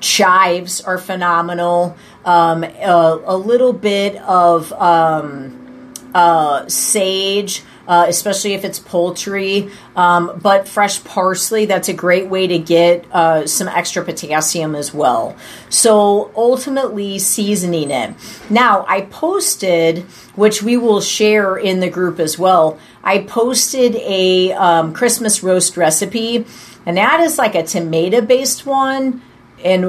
[0.01, 1.96] chives are phenomenal.
[2.27, 9.71] Um, a, a, little bit of um, uh, sage uh, especially if it's poultry.
[9.95, 14.92] Um, but fresh parsley, that's a great way to get uh, some extra potassium as
[14.92, 15.37] well.
[15.69, 18.15] So ultimately, seasoning it.
[18.50, 20.00] Now, I posted,
[20.35, 25.77] which we will share in the group as well, I posted a um, Christmas roast
[25.77, 26.44] recipe,
[26.85, 29.23] and that is like a tomato based one
[29.65, 29.85] and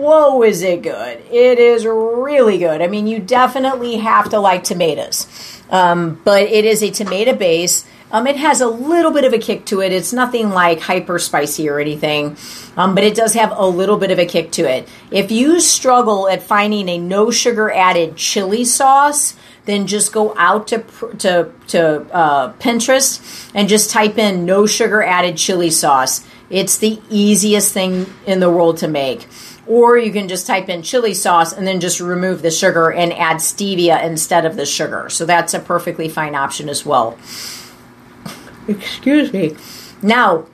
[0.00, 1.22] whoa, is it good!
[1.30, 2.82] It is really good.
[2.82, 5.26] I mean, you definitely have to like tomatoes,
[5.70, 7.86] um, but it is a tomato base.
[8.12, 9.92] Um, it has a little bit of a kick to it.
[9.92, 12.36] It's nothing like hyper spicy or anything,
[12.76, 14.88] um, but it does have a little bit of a kick to it.
[15.12, 20.66] If you struggle at finding a no sugar added chili sauce, then just go out
[20.68, 20.78] to
[21.18, 27.00] to to uh, Pinterest and just type in no sugar added chili sauce it's the
[27.08, 29.26] easiest thing in the world to make.
[29.66, 33.12] Or you can just type in chili sauce and then just remove the sugar and
[33.12, 35.08] add stevia instead of the sugar.
[35.08, 37.16] So that's a perfectly fine option as well.
[38.66, 39.56] Excuse me.
[40.02, 40.46] Now,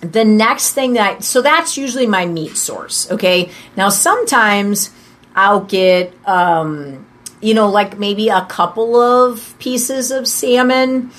[0.00, 3.10] the next thing that I, so that's usually my meat source.
[3.10, 3.50] Okay.
[3.76, 4.90] Now, sometimes
[5.34, 7.06] I'll get, um,
[7.42, 11.10] you know, like maybe a couple of pieces of salmon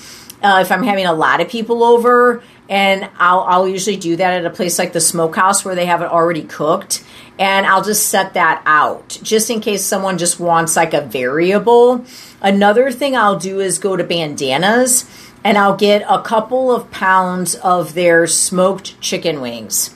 [0.44, 4.34] uh, if I'm having a lot of people over and I'll, I'll usually do that
[4.34, 7.04] at a place like the smokehouse where they have it already cooked
[7.38, 12.04] and I'll just set that out just in case someone just wants like a variable.
[12.40, 15.04] Another thing I'll do is go to bandanas
[15.42, 19.93] and I'll get a couple of pounds of their smoked chicken wings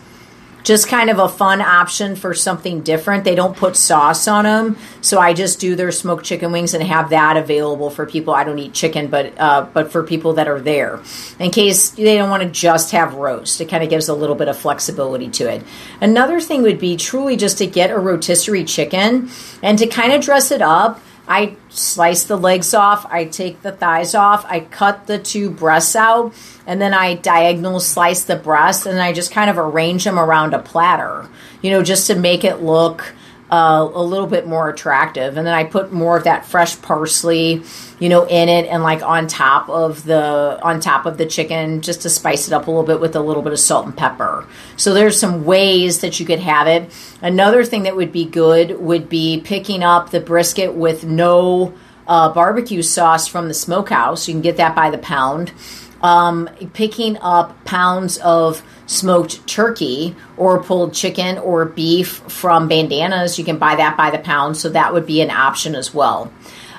[0.68, 3.24] just kind of a fun option for something different.
[3.24, 6.84] They don't put sauce on them, so I just do their smoked chicken wings and
[6.84, 8.34] have that available for people.
[8.34, 11.00] I don't eat chicken, but uh, but for people that are there,
[11.38, 14.36] in case they don't want to just have roast, it kind of gives a little
[14.36, 15.64] bit of flexibility to it.
[16.02, 19.30] Another thing would be truly just to get a rotisserie chicken
[19.62, 23.72] and to kind of dress it up I slice the legs off, I take the
[23.72, 26.32] thighs off, I cut the two breasts out,
[26.66, 30.54] and then I diagonal slice the breast, and I just kind of arrange them around
[30.54, 31.28] a platter,
[31.60, 33.14] you know, just to make it look
[33.50, 35.36] uh, a little bit more attractive.
[35.36, 37.62] And then I put more of that fresh parsley,
[37.98, 41.80] you know, in it and like on top of the on top of the chicken
[41.80, 43.96] just to spice it up a little bit with a little bit of salt and
[43.96, 44.46] pepper.
[44.76, 46.92] So there's some ways that you could have it.
[47.22, 51.74] Another thing that would be good would be picking up the brisket with no
[52.06, 54.28] uh, barbecue sauce from the smokehouse.
[54.28, 55.52] You can get that by the pound.
[56.00, 63.36] Um, picking up pounds of smoked turkey or pulled chicken or beef from bandanas.
[63.36, 66.32] You can buy that by the pound, so that would be an option as well.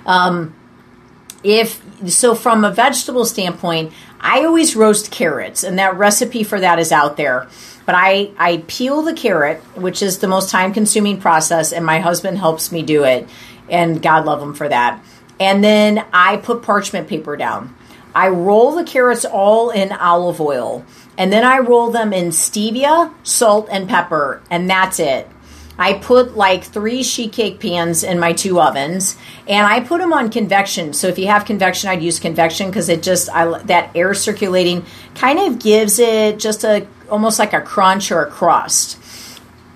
[0.05, 0.55] Um,
[1.43, 6.79] if so, from a vegetable standpoint, I always roast carrots, and that recipe for that
[6.79, 7.47] is out there.
[7.85, 11.99] But I, I peel the carrot, which is the most time consuming process, and my
[11.99, 13.27] husband helps me do it,
[13.69, 15.03] and God love him for that.
[15.39, 17.75] And then I put parchment paper down.
[18.13, 20.85] I roll the carrots all in olive oil
[21.19, 25.27] and then I roll them in stevia, salt, and pepper, and that's it.
[25.77, 30.13] I put like three sheet cake pans in my two ovens, and I put them
[30.13, 30.93] on convection.
[30.93, 34.85] So if you have convection, I'd use convection because it just I, that air circulating
[35.13, 38.97] kind of gives it just a almost like a crunch or a crust.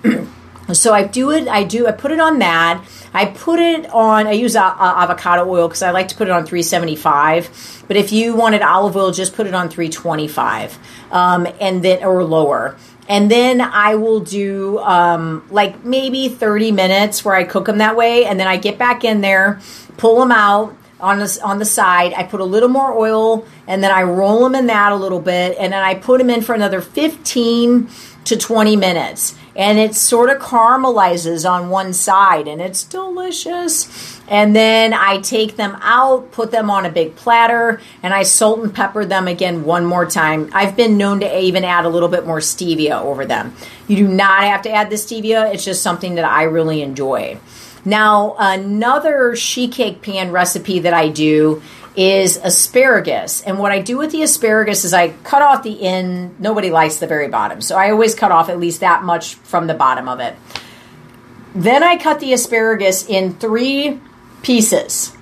[0.72, 1.46] so I do it.
[1.46, 1.86] I do.
[1.86, 2.82] I put it on that.
[3.14, 4.26] I put it on.
[4.26, 7.84] I use a, a avocado oil because I like to put it on 375.
[7.86, 10.76] But if you wanted olive oil, just put it on 325
[11.12, 12.76] um, and then or lower.
[13.08, 17.96] And then I will do um, like maybe 30 minutes where I cook them that
[17.96, 19.60] way, and then I get back in there,
[19.98, 22.14] pull them out on the, on the side.
[22.14, 25.20] I put a little more oil, and then I roll them in that a little
[25.20, 27.88] bit, and then I put them in for another 15
[28.24, 34.20] to 20 minutes and it sort of caramelizes on one side and it's delicious.
[34.26, 38.60] And then I take them out, put them on a big platter, and I salt
[38.60, 40.50] and pepper them again one more time.
[40.52, 43.54] I've been known to even add a little bit more stevia over them.
[43.86, 47.38] You do not have to add the stevia, it's just something that I really enjoy.
[47.84, 51.62] Now, another sheet cake pan recipe that I do
[51.96, 53.42] is asparagus.
[53.42, 56.40] And what I do with the asparagus is I cut off the end.
[56.40, 57.60] Nobody likes the very bottom.
[57.60, 60.34] So I always cut off at least that much from the bottom of it.
[61.54, 64.00] Then I cut the asparagus in three
[64.42, 65.16] pieces.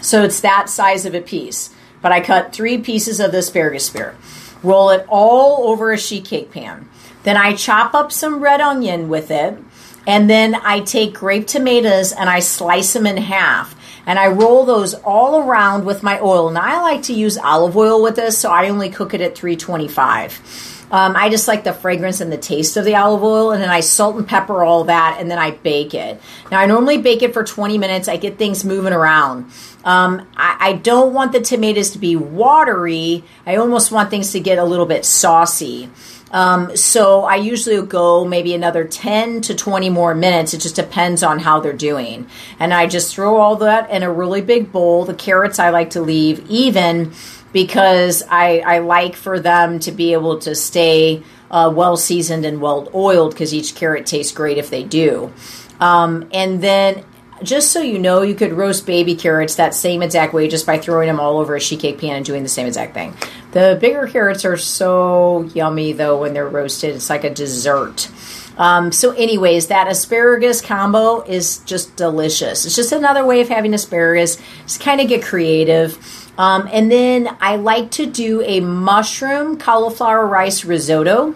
[0.00, 1.74] So it's that size of a piece.
[2.00, 4.16] But I cut three pieces of the asparagus spear.
[4.62, 6.88] Roll it all over a sheet cake pan.
[7.22, 9.58] Then I chop up some red onion with it.
[10.06, 13.76] And then I take grape tomatoes and I slice them in half
[14.06, 16.50] and I roll those all around with my oil.
[16.50, 19.36] Now I like to use olive oil with this, so I only cook it at
[19.36, 20.72] 325.
[20.92, 23.70] Um, I just like the fragrance and the taste of the olive oil, and then
[23.70, 26.20] I salt and pepper all that, and then I bake it.
[26.50, 28.08] Now, I normally bake it for 20 minutes.
[28.08, 29.50] I get things moving around.
[29.84, 33.24] Um, I, I, don't want the tomatoes to be watery.
[33.46, 35.90] I almost want things to get a little bit saucy.
[36.32, 40.54] Um, so I usually go maybe another 10 to 20 more minutes.
[40.54, 42.26] It just depends on how they're doing.
[42.58, 45.04] And I just throw all that in a really big bowl.
[45.04, 47.12] The carrots I like to leave even
[47.52, 52.62] because I, I like for them to be able to stay uh, well seasoned and
[52.62, 55.32] well oiled because each carrot tastes great if they do.
[55.80, 57.04] Um, and then
[57.42, 60.78] just so you know, you could roast baby carrots that same exact way just by
[60.78, 63.14] throwing them all over a sheet cake pan and doing the same exact thing.
[63.52, 66.94] The bigger carrots are so yummy though when they're roasted.
[66.94, 68.10] It's like a dessert.
[68.58, 72.66] Um, so, anyways, that asparagus combo is just delicious.
[72.66, 74.38] It's just another way of having asparagus.
[74.62, 75.98] Just kind of get creative.
[76.38, 81.34] Um, and then I like to do a mushroom cauliflower rice risotto.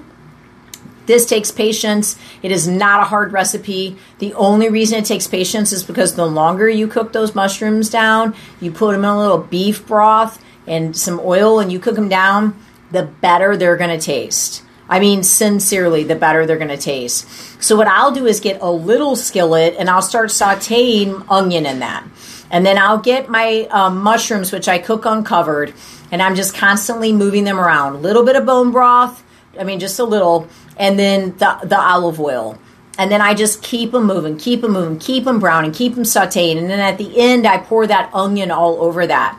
[1.06, 2.18] This takes patience.
[2.42, 3.96] It is not a hard recipe.
[4.18, 8.34] The only reason it takes patience is because the longer you cook those mushrooms down,
[8.60, 12.08] you put them in a little beef broth and some oil and you cook them
[12.08, 12.58] down,
[12.90, 14.62] the better they're going to taste.
[14.88, 17.26] I mean, sincerely, the better they're going to taste.
[17.60, 21.80] So, what I'll do is get a little skillet and I'll start sauteing onion in
[21.80, 22.06] that.
[22.50, 25.74] And then I'll get my um, mushrooms, which I cook uncovered,
[26.12, 27.94] and I'm just constantly moving them around.
[27.94, 29.24] A little bit of bone broth,
[29.58, 32.58] I mean, just a little, and then the, the olive oil.
[32.98, 36.04] And then I just keep them moving, keep them moving, keep them browning, keep them
[36.04, 36.56] sauteing.
[36.56, 39.38] And then at the end, I pour that onion all over that.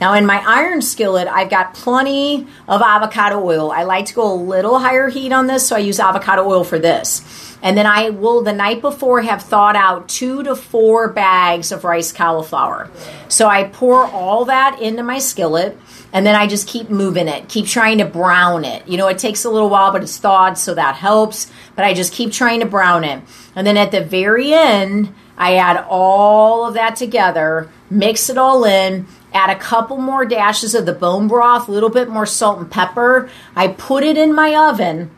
[0.00, 3.72] Now, in my iron skillet, I've got plenty of avocado oil.
[3.72, 6.64] I like to go a little higher heat on this, so I use avocado oil
[6.64, 7.56] for this.
[7.62, 11.82] And then I will, the night before, have thawed out two to four bags of
[11.82, 12.88] rice cauliflower.
[13.28, 15.76] So I pour all that into my skillet
[16.12, 18.86] and then I just keep moving it, keep trying to brown it.
[18.88, 21.50] You know, it takes a little while, but it's thawed, so that helps.
[21.76, 23.22] But I just keep trying to brown it.
[23.54, 28.64] And then at the very end, I add all of that together, mix it all
[28.64, 32.58] in, add a couple more dashes of the bone broth, a little bit more salt
[32.58, 33.28] and pepper.
[33.54, 35.10] I put it in my oven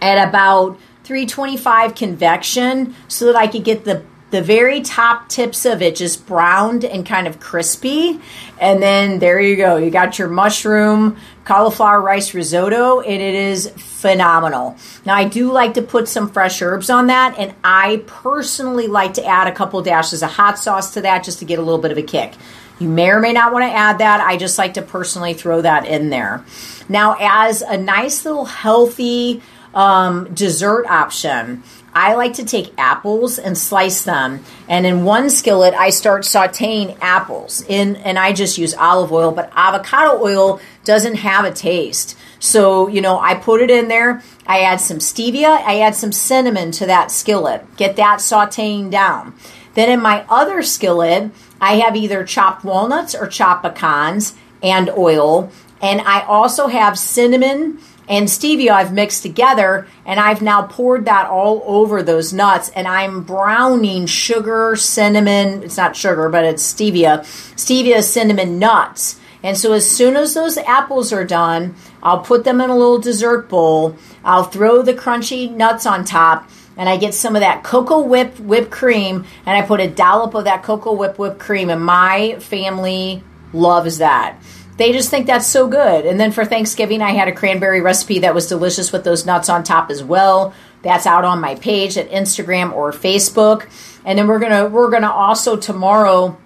[0.00, 4.02] at about 325 convection so that I could get the
[4.34, 8.20] the very top tips of it just browned and kind of crispy.
[8.60, 9.76] And then there you go.
[9.76, 14.76] You got your mushroom cauliflower rice risotto, and it is phenomenal.
[15.04, 19.14] Now, I do like to put some fresh herbs on that, and I personally like
[19.14, 21.80] to add a couple dashes of hot sauce to that just to get a little
[21.80, 22.34] bit of a kick.
[22.78, 24.20] You may or may not want to add that.
[24.20, 26.44] I just like to personally throw that in there.
[26.88, 31.62] Now, as a nice little healthy um, dessert option,
[31.92, 34.44] I like to take apples and slice them.
[34.68, 39.30] And in one skillet, I start sauteing apples in, and I just use olive oil,
[39.30, 42.16] but avocado oil doesn't have a taste.
[42.40, 44.22] So, you know, I put it in there.
[44.46, 45.62] I add some stevia.
[45.64, 47.64] I add some cinnamon to that skillet.
[47.76, 49.34] Get that sauteing down.
[49.74, 55.50] Then in my other skillet, I have either chopped walnuts or chopped pecans and oil.
[55.82, 61.26] And I also have cinnamon and stevia I've mixed together and I've now poured that
[61.26, 67.20] all over those nuts and I'm browning sugar, cinnamon, it's not sugar, but it's stevia,
[67.56, 69.20] stevia, cinnamon nuts.
[69.42, 72.98] And so as soon as those apples are done, I'll put them in a little
[72.98, 73.96] dessert bowl.
[74.24, 78.70] I'll throw the crunchy nuts on top and I get some of that CocoWhip whipped
[78.70, 83.22] cream and I put a dollop of that CocoWhip whipped cream and my family
[83.52, 84.40] loves that
[84.76, 86.04] they just think that's so good.
[86.04, 89.48] And then for Thanksgiving, I had a cranberry recipe that was delicious with those nuts
[89.48, 90.52] on top as well.
[90.82, 93.68] That's out on my page at Instagram or Facebook.
[94.04, 96.36] And then we're gonna we're gonna also tomorrow,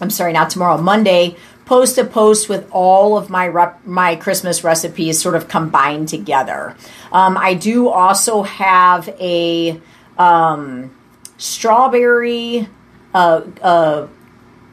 [0.00, 4.64] I'm sorry, not tomorrow, Monday, post a post with all of my rep, my Christmas
[4.64, 6.76] recipes sort of combined together.
[7.12, 9.80] Um, I do also have a
[10.18, 10.94] um,
[11.38, 12.68] strawberry.
[13.14, 14.08] Uh, uh,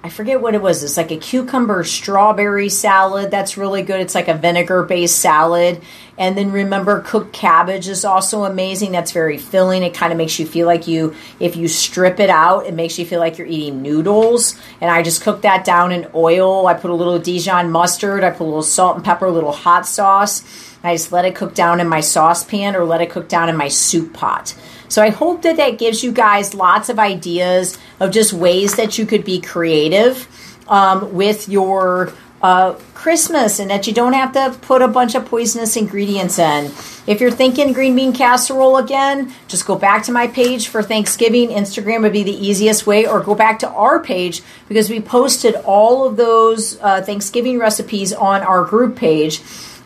[0.02, 0.82] I forget what it was.
[0.82, 3.32] It's like a cucumber strawberry salad.
[3.32, 4.00] That's really good.
[4.00, 5.82] It's like a vinegar based salad.
[6.18, 8.94] And then remember, cooked cabbage is also amazing.
[8.94, 9.84] That's very filling.
[9.84, 12.98] It kind of makes you feel like you, if you strip it out, it makes
[12.98, 14.56] you feel like you're eating noodles.
[14.80, 16.66] And I just cook that down in oil.
[16.68, 18.24] I put a little Dijon mustard.
[18.24, 20.44] I put a little salt and pepper, a little hot sauce.
[20.84, 23.58] I just let it cook down in my saucepan or let it cook down in
[23.58, 24.56] my soup pot.
[24.88, 28.98] So I hope that that gives you guys lots of ideas of just ways that
[28.98, 30.28] you could be creative
[30.68, 35.26] um, with your uh, Christmas and that you don't have to put a bunch of
[35.26, 36.72] poisonous ingredients in.
[37.06, 41.50] If you're thinking green bean casserole again, just go back to my page for Thanksgiving.
[41.50, 45.56] Instagram would be the easiest way, or go back to our page because we posted
[45.56, 49.42] all of those uh, Thanksgiving recipes on our group page.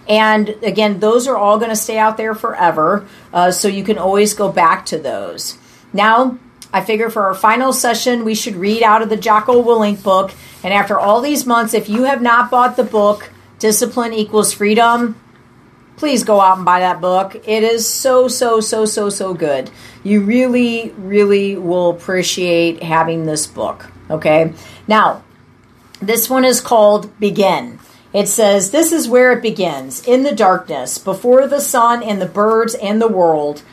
[0.08, 3.08] And again, those are all going to stay out there forever.
[3.32, 5.58] Uh, so you can always go back to those.
[5.94, 6.38] Now,
[6.74, 10.32] I figure for our final session, we should read out of the Jocko Willink book.
[10.64, 13.30] And after all these months, if you have not bought the book,
[13.60, 15.20] Discipline Equals Freedom,
[15.98, 17.36] please go out and buy that book.
[17.48, 19.70] It is so, so, so, so, so good.
[20.04, 23.86] You really, really will appreciate having this book.
[24.10, 24.54] Okay.
[24.88, 25.24] Now,
[26.02, 27.80] this one is called Begin.
[28.14, 32.28] It says, This is where it begins in the darkness, before the sun and the
[32.28, 33.64] birds and the world.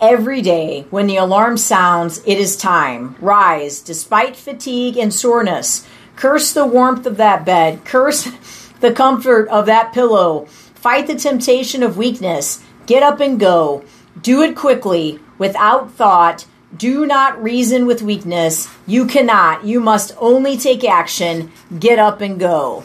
[0.00, 3.14] Every day, when the alarm sounds, it is time.
[3.20, 5.86] Rise, despite fatigue and soreness.
[6.16, 7.84] Curse the warmth of that bed.
[7.84, 8.28] Curse
[8.80, 10.46] the comfort of that pillow.
[10.74, 12.62] Fight the temptation of weakness.
[12.86, 13.84] Get up and go.
[14.20, 16.46] Do it quickly, without thought.
[16.76, 18.68] Do not reason with weakness.
[18.86, 19.64] You cannot.
[19.64, 21.52] You must only take action.
[21.78, 22.84] Get up and go.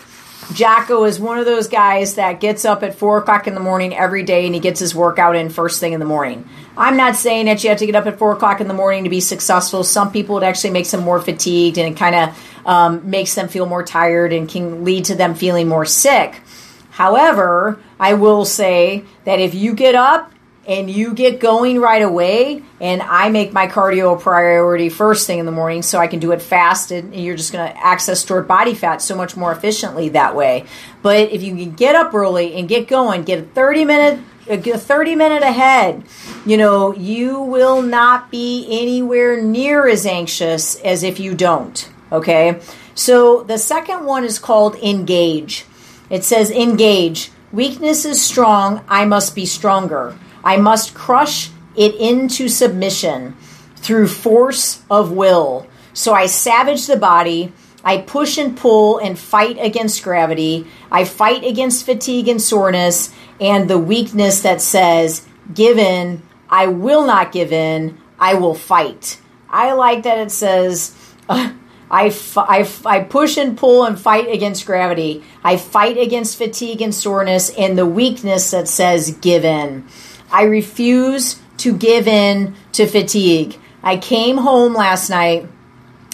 [0.54, 3.96] Jocko is one of those guys that gets up at four o'clock in the morning
[3.96, 6.48] every day and he gets his workout in first thing in the morning.
[6.76, 9.04] I'm not saying that you have to get up at four o'clock in the morning
[9.04, 9.84] to be successful.
[9.84, 13.48] Some people it actually makes them more fatigued and it kind of um, makes them
[13.48, 16.42] feel more tired and can lead to them feeling more sick.
[16.90, 20.34] However, I will say that if you get up
[20.70, 25.40] and you get going right away, and I make my cardio a priority first thing
[25.40, 28.22] in the morning so I can do it fast, and you're just going to access
[28.22, 30.66] stored body fat so much more efficiently that way.
[31.02, 34.58] But if you can get up early and get going, get a 30 minute a
[34.58, 36.04] 30 minute ahead,
[36.46, 41.88] you know, you will not be anywhere near as anxious as if you don't.
[42.12, 42.60] Okay.
[42.96, 45.66] So the second one is called engage.
[46.10, 47.32] It says, engage.
[47.52, 48.84] Weakness is strong.
[48.88, 50.16] I must be stronger.
[50.44, 53.36] I must crush it into submission
[53.76, 55.68] through force of will.
[55.94, 57.54] So I savage the body.
[57.84, 60.68] I push and pull and fight against gravity.
[60.92, 66.22] I fight against fatigue and soreness and the weakness that says, give in.
[66.50, 67.98] I will not give in.
[68.20, 69.20] I will fight.
[69.50, 70.96] I like that it says,
[71.28, 71.54] uh,
[71.92, 75.24] I, f- I, f- I push and pull and fight against gravity.
[75.44, 79.88] I fight against fatigue and soreness and the weakness that says give in.
[80.32, 83.58] I refuse to give in to fatigue.
[83.84, 85.48] I came home last night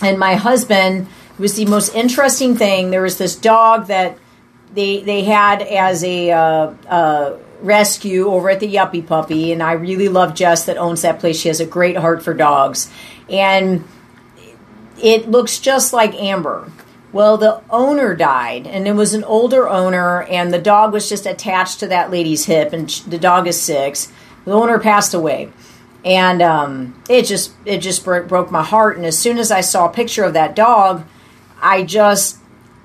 [0.01, 1.07] and my husband
[1.37, 2.91] was the most interesting thing.
[2.91, 4.17] There was this dog that
[4.73, 9.73] they they had as a uh, uh, rescue over at the Yuppie Puppy, and I
[9.73, 11.39] really love Jess that owns that place.
[11.39, 12.89] She has a great heart for dogs,
[13.29, 13.83] and
[15.01, 16.71] it looks just like Amber.
[17.15, 21.25] Well, the owner died, and it was an older owner, and the dog was just
[21.25, 24.11] attached to that lady's hip, and the dog is six.
[24.43, 25.49] The owner passed away,
[26.03, 28.97] and um, it just it just broke, broke my heart.
[28.97, 31.05] And as soon as I saw a picture of that dog,
[31.61, 32.37] I just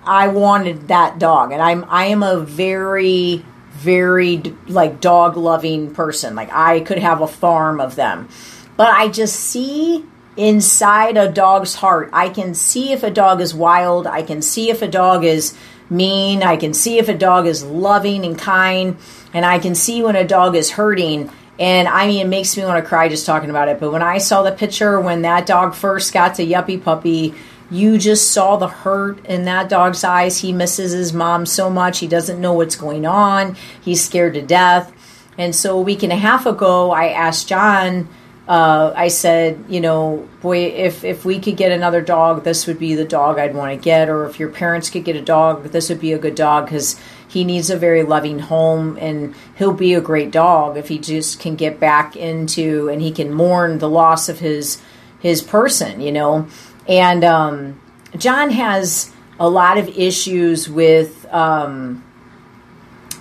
[0.05, 4.37] I wanted that dog, and I'm I am a very very
[4.69, 6.37] like dog loving person.
[6.37, 8.29] Like I could have a farm of them,
[8.77, 10.05] but I just see
[10.41, 12.09] inside a dog's heart.
[12.15, 14.07] I can see if a dog is wild.
[14.07, 15.55] I can see if a dog is
[15.91, 16.43] mean.
[16.43, 18.97] I can see if a dog is loving and kind.
[19.35, 21.31] And I can see when a dog is hurting.
[21.59, 23.79] And I mean, it makes me want to cry just talking about it.
[23.79, 27.35] But when I saw the picture when that dog first got to Yuppie Puppy,
[27.71, 30.39] you just saw the hurt in that dog's eyes.
[30.39, 31.99] He misses his mom so much.
[31.99, 33.57] He doesn't know what's going on.
[33.83, 34.91] He's scared to death.
[35.37, 38.09] And so a week and a half ago, I asked John,
[38.51, 42.81] uh, I said, you know, boy, if if we could get another dog, this would
[42.81, 44.09] be the dog I'd want to get.
[44.09, 46.99] Or if your parents could get a dog, this would be a good dog because
[47.29, 51.39] he needs a very loving home, and he'll be a great dog if he just
[51.39, 54.83] can get back into and he can mourn the loss of his
[55.21, 56.49] his person, you know.
[56.89, 57.81] And um,
[58.17, 61.25] John has a lot of issues with.
[61.33, 62.03] Um,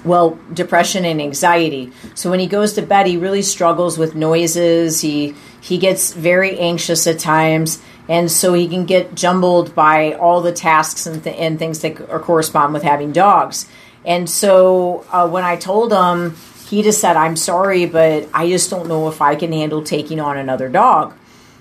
[0.04, 1.91] well, depression and anxiety.
[2.16, 5.02] So when he goes to bed, he really struggles with noises.
[5.02, 10.41] He he gets very anxious at times, and so he can get jumbled by all
[10.41, 13.68] the tasks and, th- and things that correspond with having dogs.
[14.06, 16.36] And so uh, when I told him,
[16.70, 20.20] he just said, "I'm sorry, but I just don't know if I can handle taking
[20.20, 21.14] on another dog."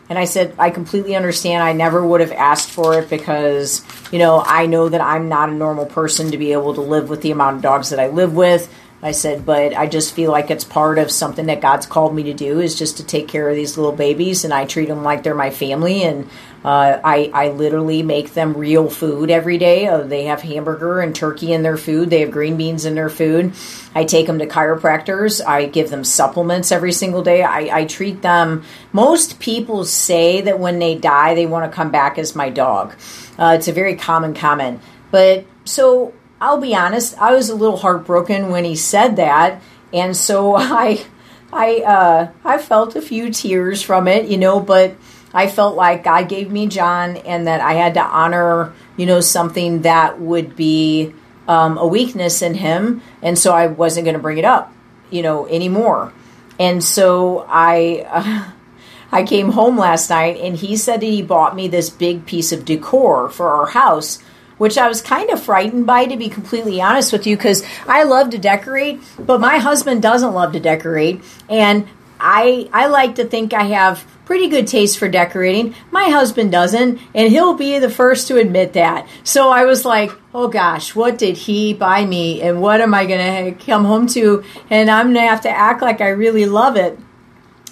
[0.08, 1.62] And I said, I completely understand.
[1.62, 5.50] I never would have asked for it because, you know, I know that I'm not
[5.50, 8.08] a normal person to be able to live with the amount of dogs that I
[8.08, 8.72] live with.
[9.00, 12.24] I said, but I just feel like it's part of something that God's called me
[12.24, 15.04] to do is just to take care of these little babies, and I treat them
[15.04, 16.28] like they're my family, and
[16.64, 19.86] uh, I I literally make them real food every day.
[19.86, 22.10] Uh, they have hamburger and turkey in their food.
[22.10, 23.52] They have green beans in their food.
[23.94, 25.46] I take them to chiropractors.
[25.46, 27.44] I give them supplements every single day.
[27.44, 28.64] I, I treat them.
[28.92, 32.94] Most people say that when they die, they want to come back as my dog.
[33.38, 34.80] Uh, it's a very common comment,
[35.12, 39.60] but so I'll be honest, I was a little heartbroken when he said that,
[39.92, 41.04] and so I,
[41.52, 44.60] I, uh, I felt a few tears from it, you know.
[44.60, 44.94] But
[45.32, 49.20] I felt like God gave me John, and that I had to honor, you know,
[49.20, 51.14] something that would be
[51.46, 54.72] um, a weakness in him, and so I wasn't going to bring it up,
[55.10, 56.12] you know, anymore.
[56.58, 58.06] And so I.
[58.08, 58.52] Uh,
[59.10, 62.52] I came home last night and he said that he bought me this big piece
[62.52, 64.22] of decor for our house,
[64.58, 68.02] which I was kind of frightened by, to be completely honest with you, because I
[68.02, 71.22] love to decorate, but my husband doesn't love to decorate.
[71.48, 71.88] And
[72.20, 75.74] I, I like to think I have pretty good taste for decorating.
[75.90, 79.08] My husband doesn't, and he'll be the first to admit that.
[79.24, 82.42] So I was like, oh gosh, what did he buy me?
[82.42, 84.44] And what am I going to come home to?
[84.68, 86.98] And I'm going to have to act like I really love it.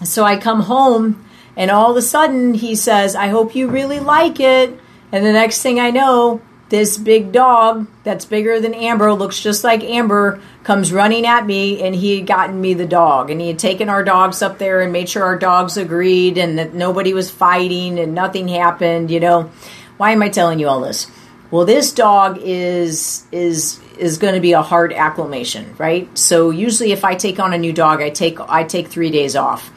[0.04, 1.24] So I come home
[1.56, 4.78] and all of a sudden, he says, I hope you really like it.
[5.10, 9.62] And the next thing I know, this big dog that's bigger than Amber, looks just
[9.62, 11.82] like Amber, comes running at me.
[11.82, 13.30] And he had gotten me the dog.
[13.30, 16.58] And he had taken our dogs up there and made sure our dogs agreed and
[16.58, 19.50] that nobody was fighting and nothing happened, you know.
[19.96, 21.10] Why am I telling you all this?
[21.50, 26.06] Well, this dog is is is going to be a hard acclimation, right?
[26.18, 29.36] So usually if I take on a new dog, I take I take 3 days
[29.36, 29.70] off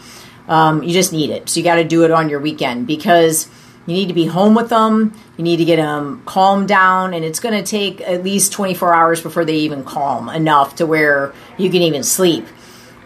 [0.49, 1.47] um, you just need it.
[1.47, 3.47] So you got to do it on your weekend because
[3.89, 5.13] you need to be home with them.
[5.37, 8.93] You need to get them calmed down, and it's going to take at least 24
[8.93, 12.45] hours before they even calm enough to where you can even sleep.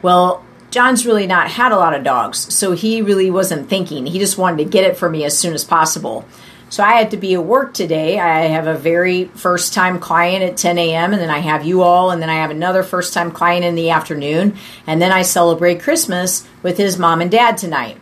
[0.02, 4.06] Well, John's really not had a lot of dogs, so he really wasn't thinking.
[4.06, 6.26] He just wanted to get it for me as soon as possible.
[6.70, 8.20] So I had to be at work today.
[8.20, 11.84] I have a very first time client at 10 a.m., and then I have you
[11.84, 14.58] all, and then I have another first time client in the afternoon,
[14.88, 17.98] and then I celebrate Christmas with his mom and dad tonight.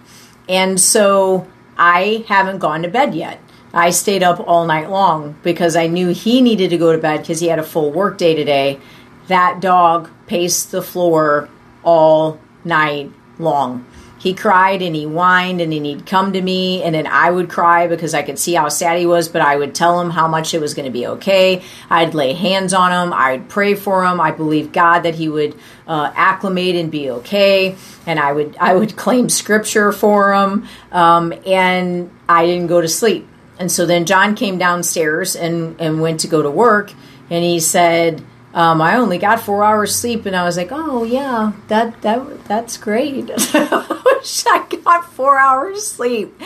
[0.48, 1.48] And so
[1.78, 3.40] I haven't gone to bed yet.
[3.74, 7.22] I stayed up all night long because I knew he needed to go to bed
[7.22, 8.80] because he had a full work day today.
[9.28, 11.50] That dog paced the floor
[11.84, 13.86] all night long
[14.22, 17.50] he cried and he whined and then he'd come to me and then I would
[17.50, 20.28] cry because I could see how sad he was, but I would tell him how
[20.28, 21.64] much it was going to be okay.
[21.90, 23.14] I'd lay hands on him.
[23.14, 24.22] I'd pray for him.
[24.22, 25.58] I believe God that he would
[25.88, 27.76] uh, acclimate and be okay.
[28.06, 30.68] And I would I would claim scripture for him.
[30.92, 33.28] Um, and I didn't go to sleep.
[33.58, 36.94] And so then John came downstairs and, and went to go to work
[37.32, 41.06] and he said, um, I only got four hours sleep, and I was like, "Oh
[41.06, 43.32] yeah, that that that's great."
[44.48, 46.40] I got four hours sleep.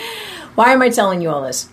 [0.56, 1.70] Why am I telling you all this?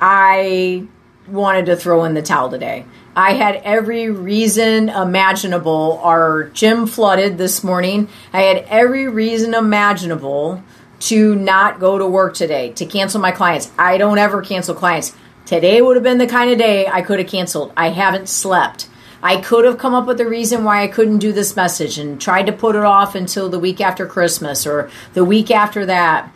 [0.00, 0.86] I
[1.28, 2.86] wanted to throw in the towel today.
[3.14, 6.00] I had every reason imaginable.
[6.02, 8.08] Our gym flooded this morning.
[8.32, 10.62] I had every reason imaginable
[11.00, 13.70] to not go to work today, to cancel my clients.
[13.78, 15.14] I don't ever cancel clients.
[15.44, 17.72] Today would have been the kind of day I could have canceled.
[17.76, 18.88] I haven't slept.
[19.22, 22.20] I could have come up with a reason why I couldn't do this message and
[22.20, 26.34] tried to put it off until the week after Christmas or the week after that.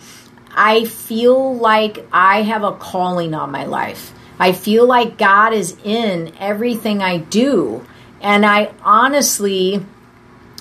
[0.54, 4.12] I feel like I have a calling on my life.
[4.38, 7.84] I feel like God is in everything I do.
[8.20, 9.84] And I honestly,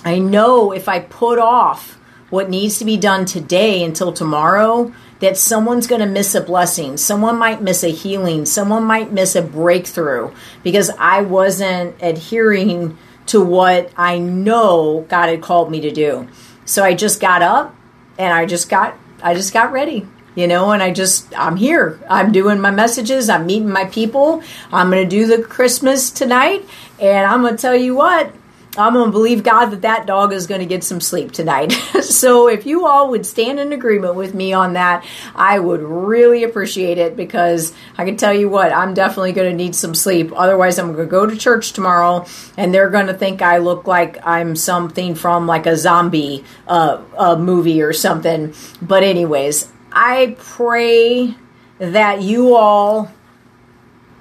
[0.03, 1.97] I know if I put off
[2.29, 6.97] what needs to be done today until tomorrow, that someone's going to miss a blessing.
[6.97, 8.45] Someone might miss a healing.
[8.45, 12.97] Someone might miss a breakthrough because I wasn't adhering
[13.27, 16.27] to what I know God had called me to do.
[16.65, 17.75] So I just got up
[18.17, 20.07] and I just got I just got ready.
[20.35, 21.97] You know, and I just I'm here.
[22.09, 24.43] I'm doing my messages, I'm meeting my people.
[24.71, 26.65] I'm going to do the Christmas tonight
[26.99, 28.33] and I'm going to tell you what,
[28.77, 31.71] I'm going to believe God that that dog is going to get some sleep tonight.
[32.01, 35.05] so if you all would stand in agreement with me on that,
[35.35, 39.55] I would really appreciate it because I can tell you what, I'm definitely going to
[39.55, 40.31] need some sleep.
[40.35, 42.25] Otherwise, I'm going to go to church tomorrow
[42.57, 47.01] and they're going to think I look like I'm something from like a zombie uh,
[47.17, 48.53] a movie or something.
[48.81, 51.35] But anyways, I pray
[51.79, 53.11] that you all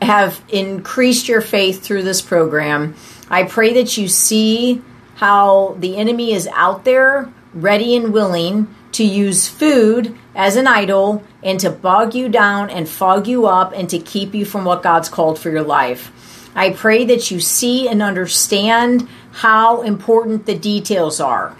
[0.04, 2.94] have increased your faith through this program
[3.30, 4.82] I pray that you see
[5.16, 11.22] how the enemy is out there, ready and willing to use food as an idol
[11.42, 14.82] and to bog you down and fog you up and to keep you from what
[14.82, 16.12] God's called for your life.
[16.54, 21.56] I pray that you see and understand how important the details are,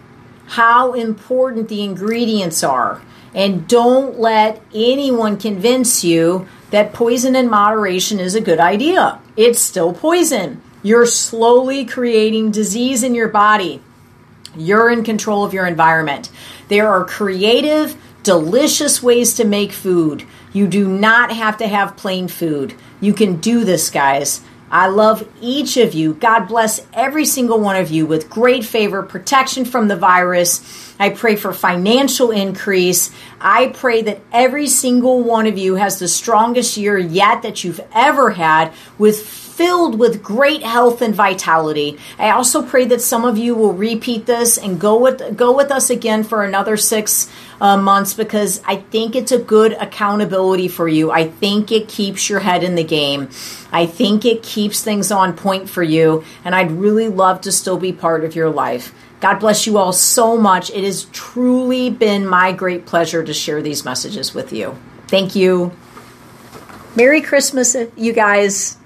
[0.47, 3.03] how important the ingredients are,
[3.35, 9.21] and don't let anyone convince you that poison in moderation is a good idea.
[9.37, 10.63] It's still poison.
[10.83, 13.83] You're slowly creating disease in your body.
[14.57, 16.31] You're in control of your environment.
[16.69, 20.25] There are creative, delicious ways to make food.
[20.53, 22.75] You do not have to have plain food.
[23.01, 24.41] You can do this, guys.
[24.75, 26.15] I love each of you.
[26.15, 30.95] God bless every single one of you with great favor, protection from the virus.
[30.99, 33.13] I pray for financial increase.
[33.41, 37.81] I pray that every single one of you has the strongest year yet that you've
[37.95, 41.97] ever had with filled with great health and vitality.
[42.19, 45.71] I also pray that some of you will repeat this and go with go with
[45.71, 50.89] us again for another 6 uh, months because I think it's a good accountability for
[50.89, 51.11] you.
[51.11, 53.29] I think it keeps your head in the game.
[53.73, 57.79] I think it keeps things on point for you and I'd really love to still
[57.79, 58.95] be part of your life.
[59.21, 60.71] God bless you all so much.
[60.71, 64.77] It has truly been my great pleasure to share these messages with you.
[65.09, 65.73] Thank you.
[66.97, 68.77] Merry Christmas, you guys.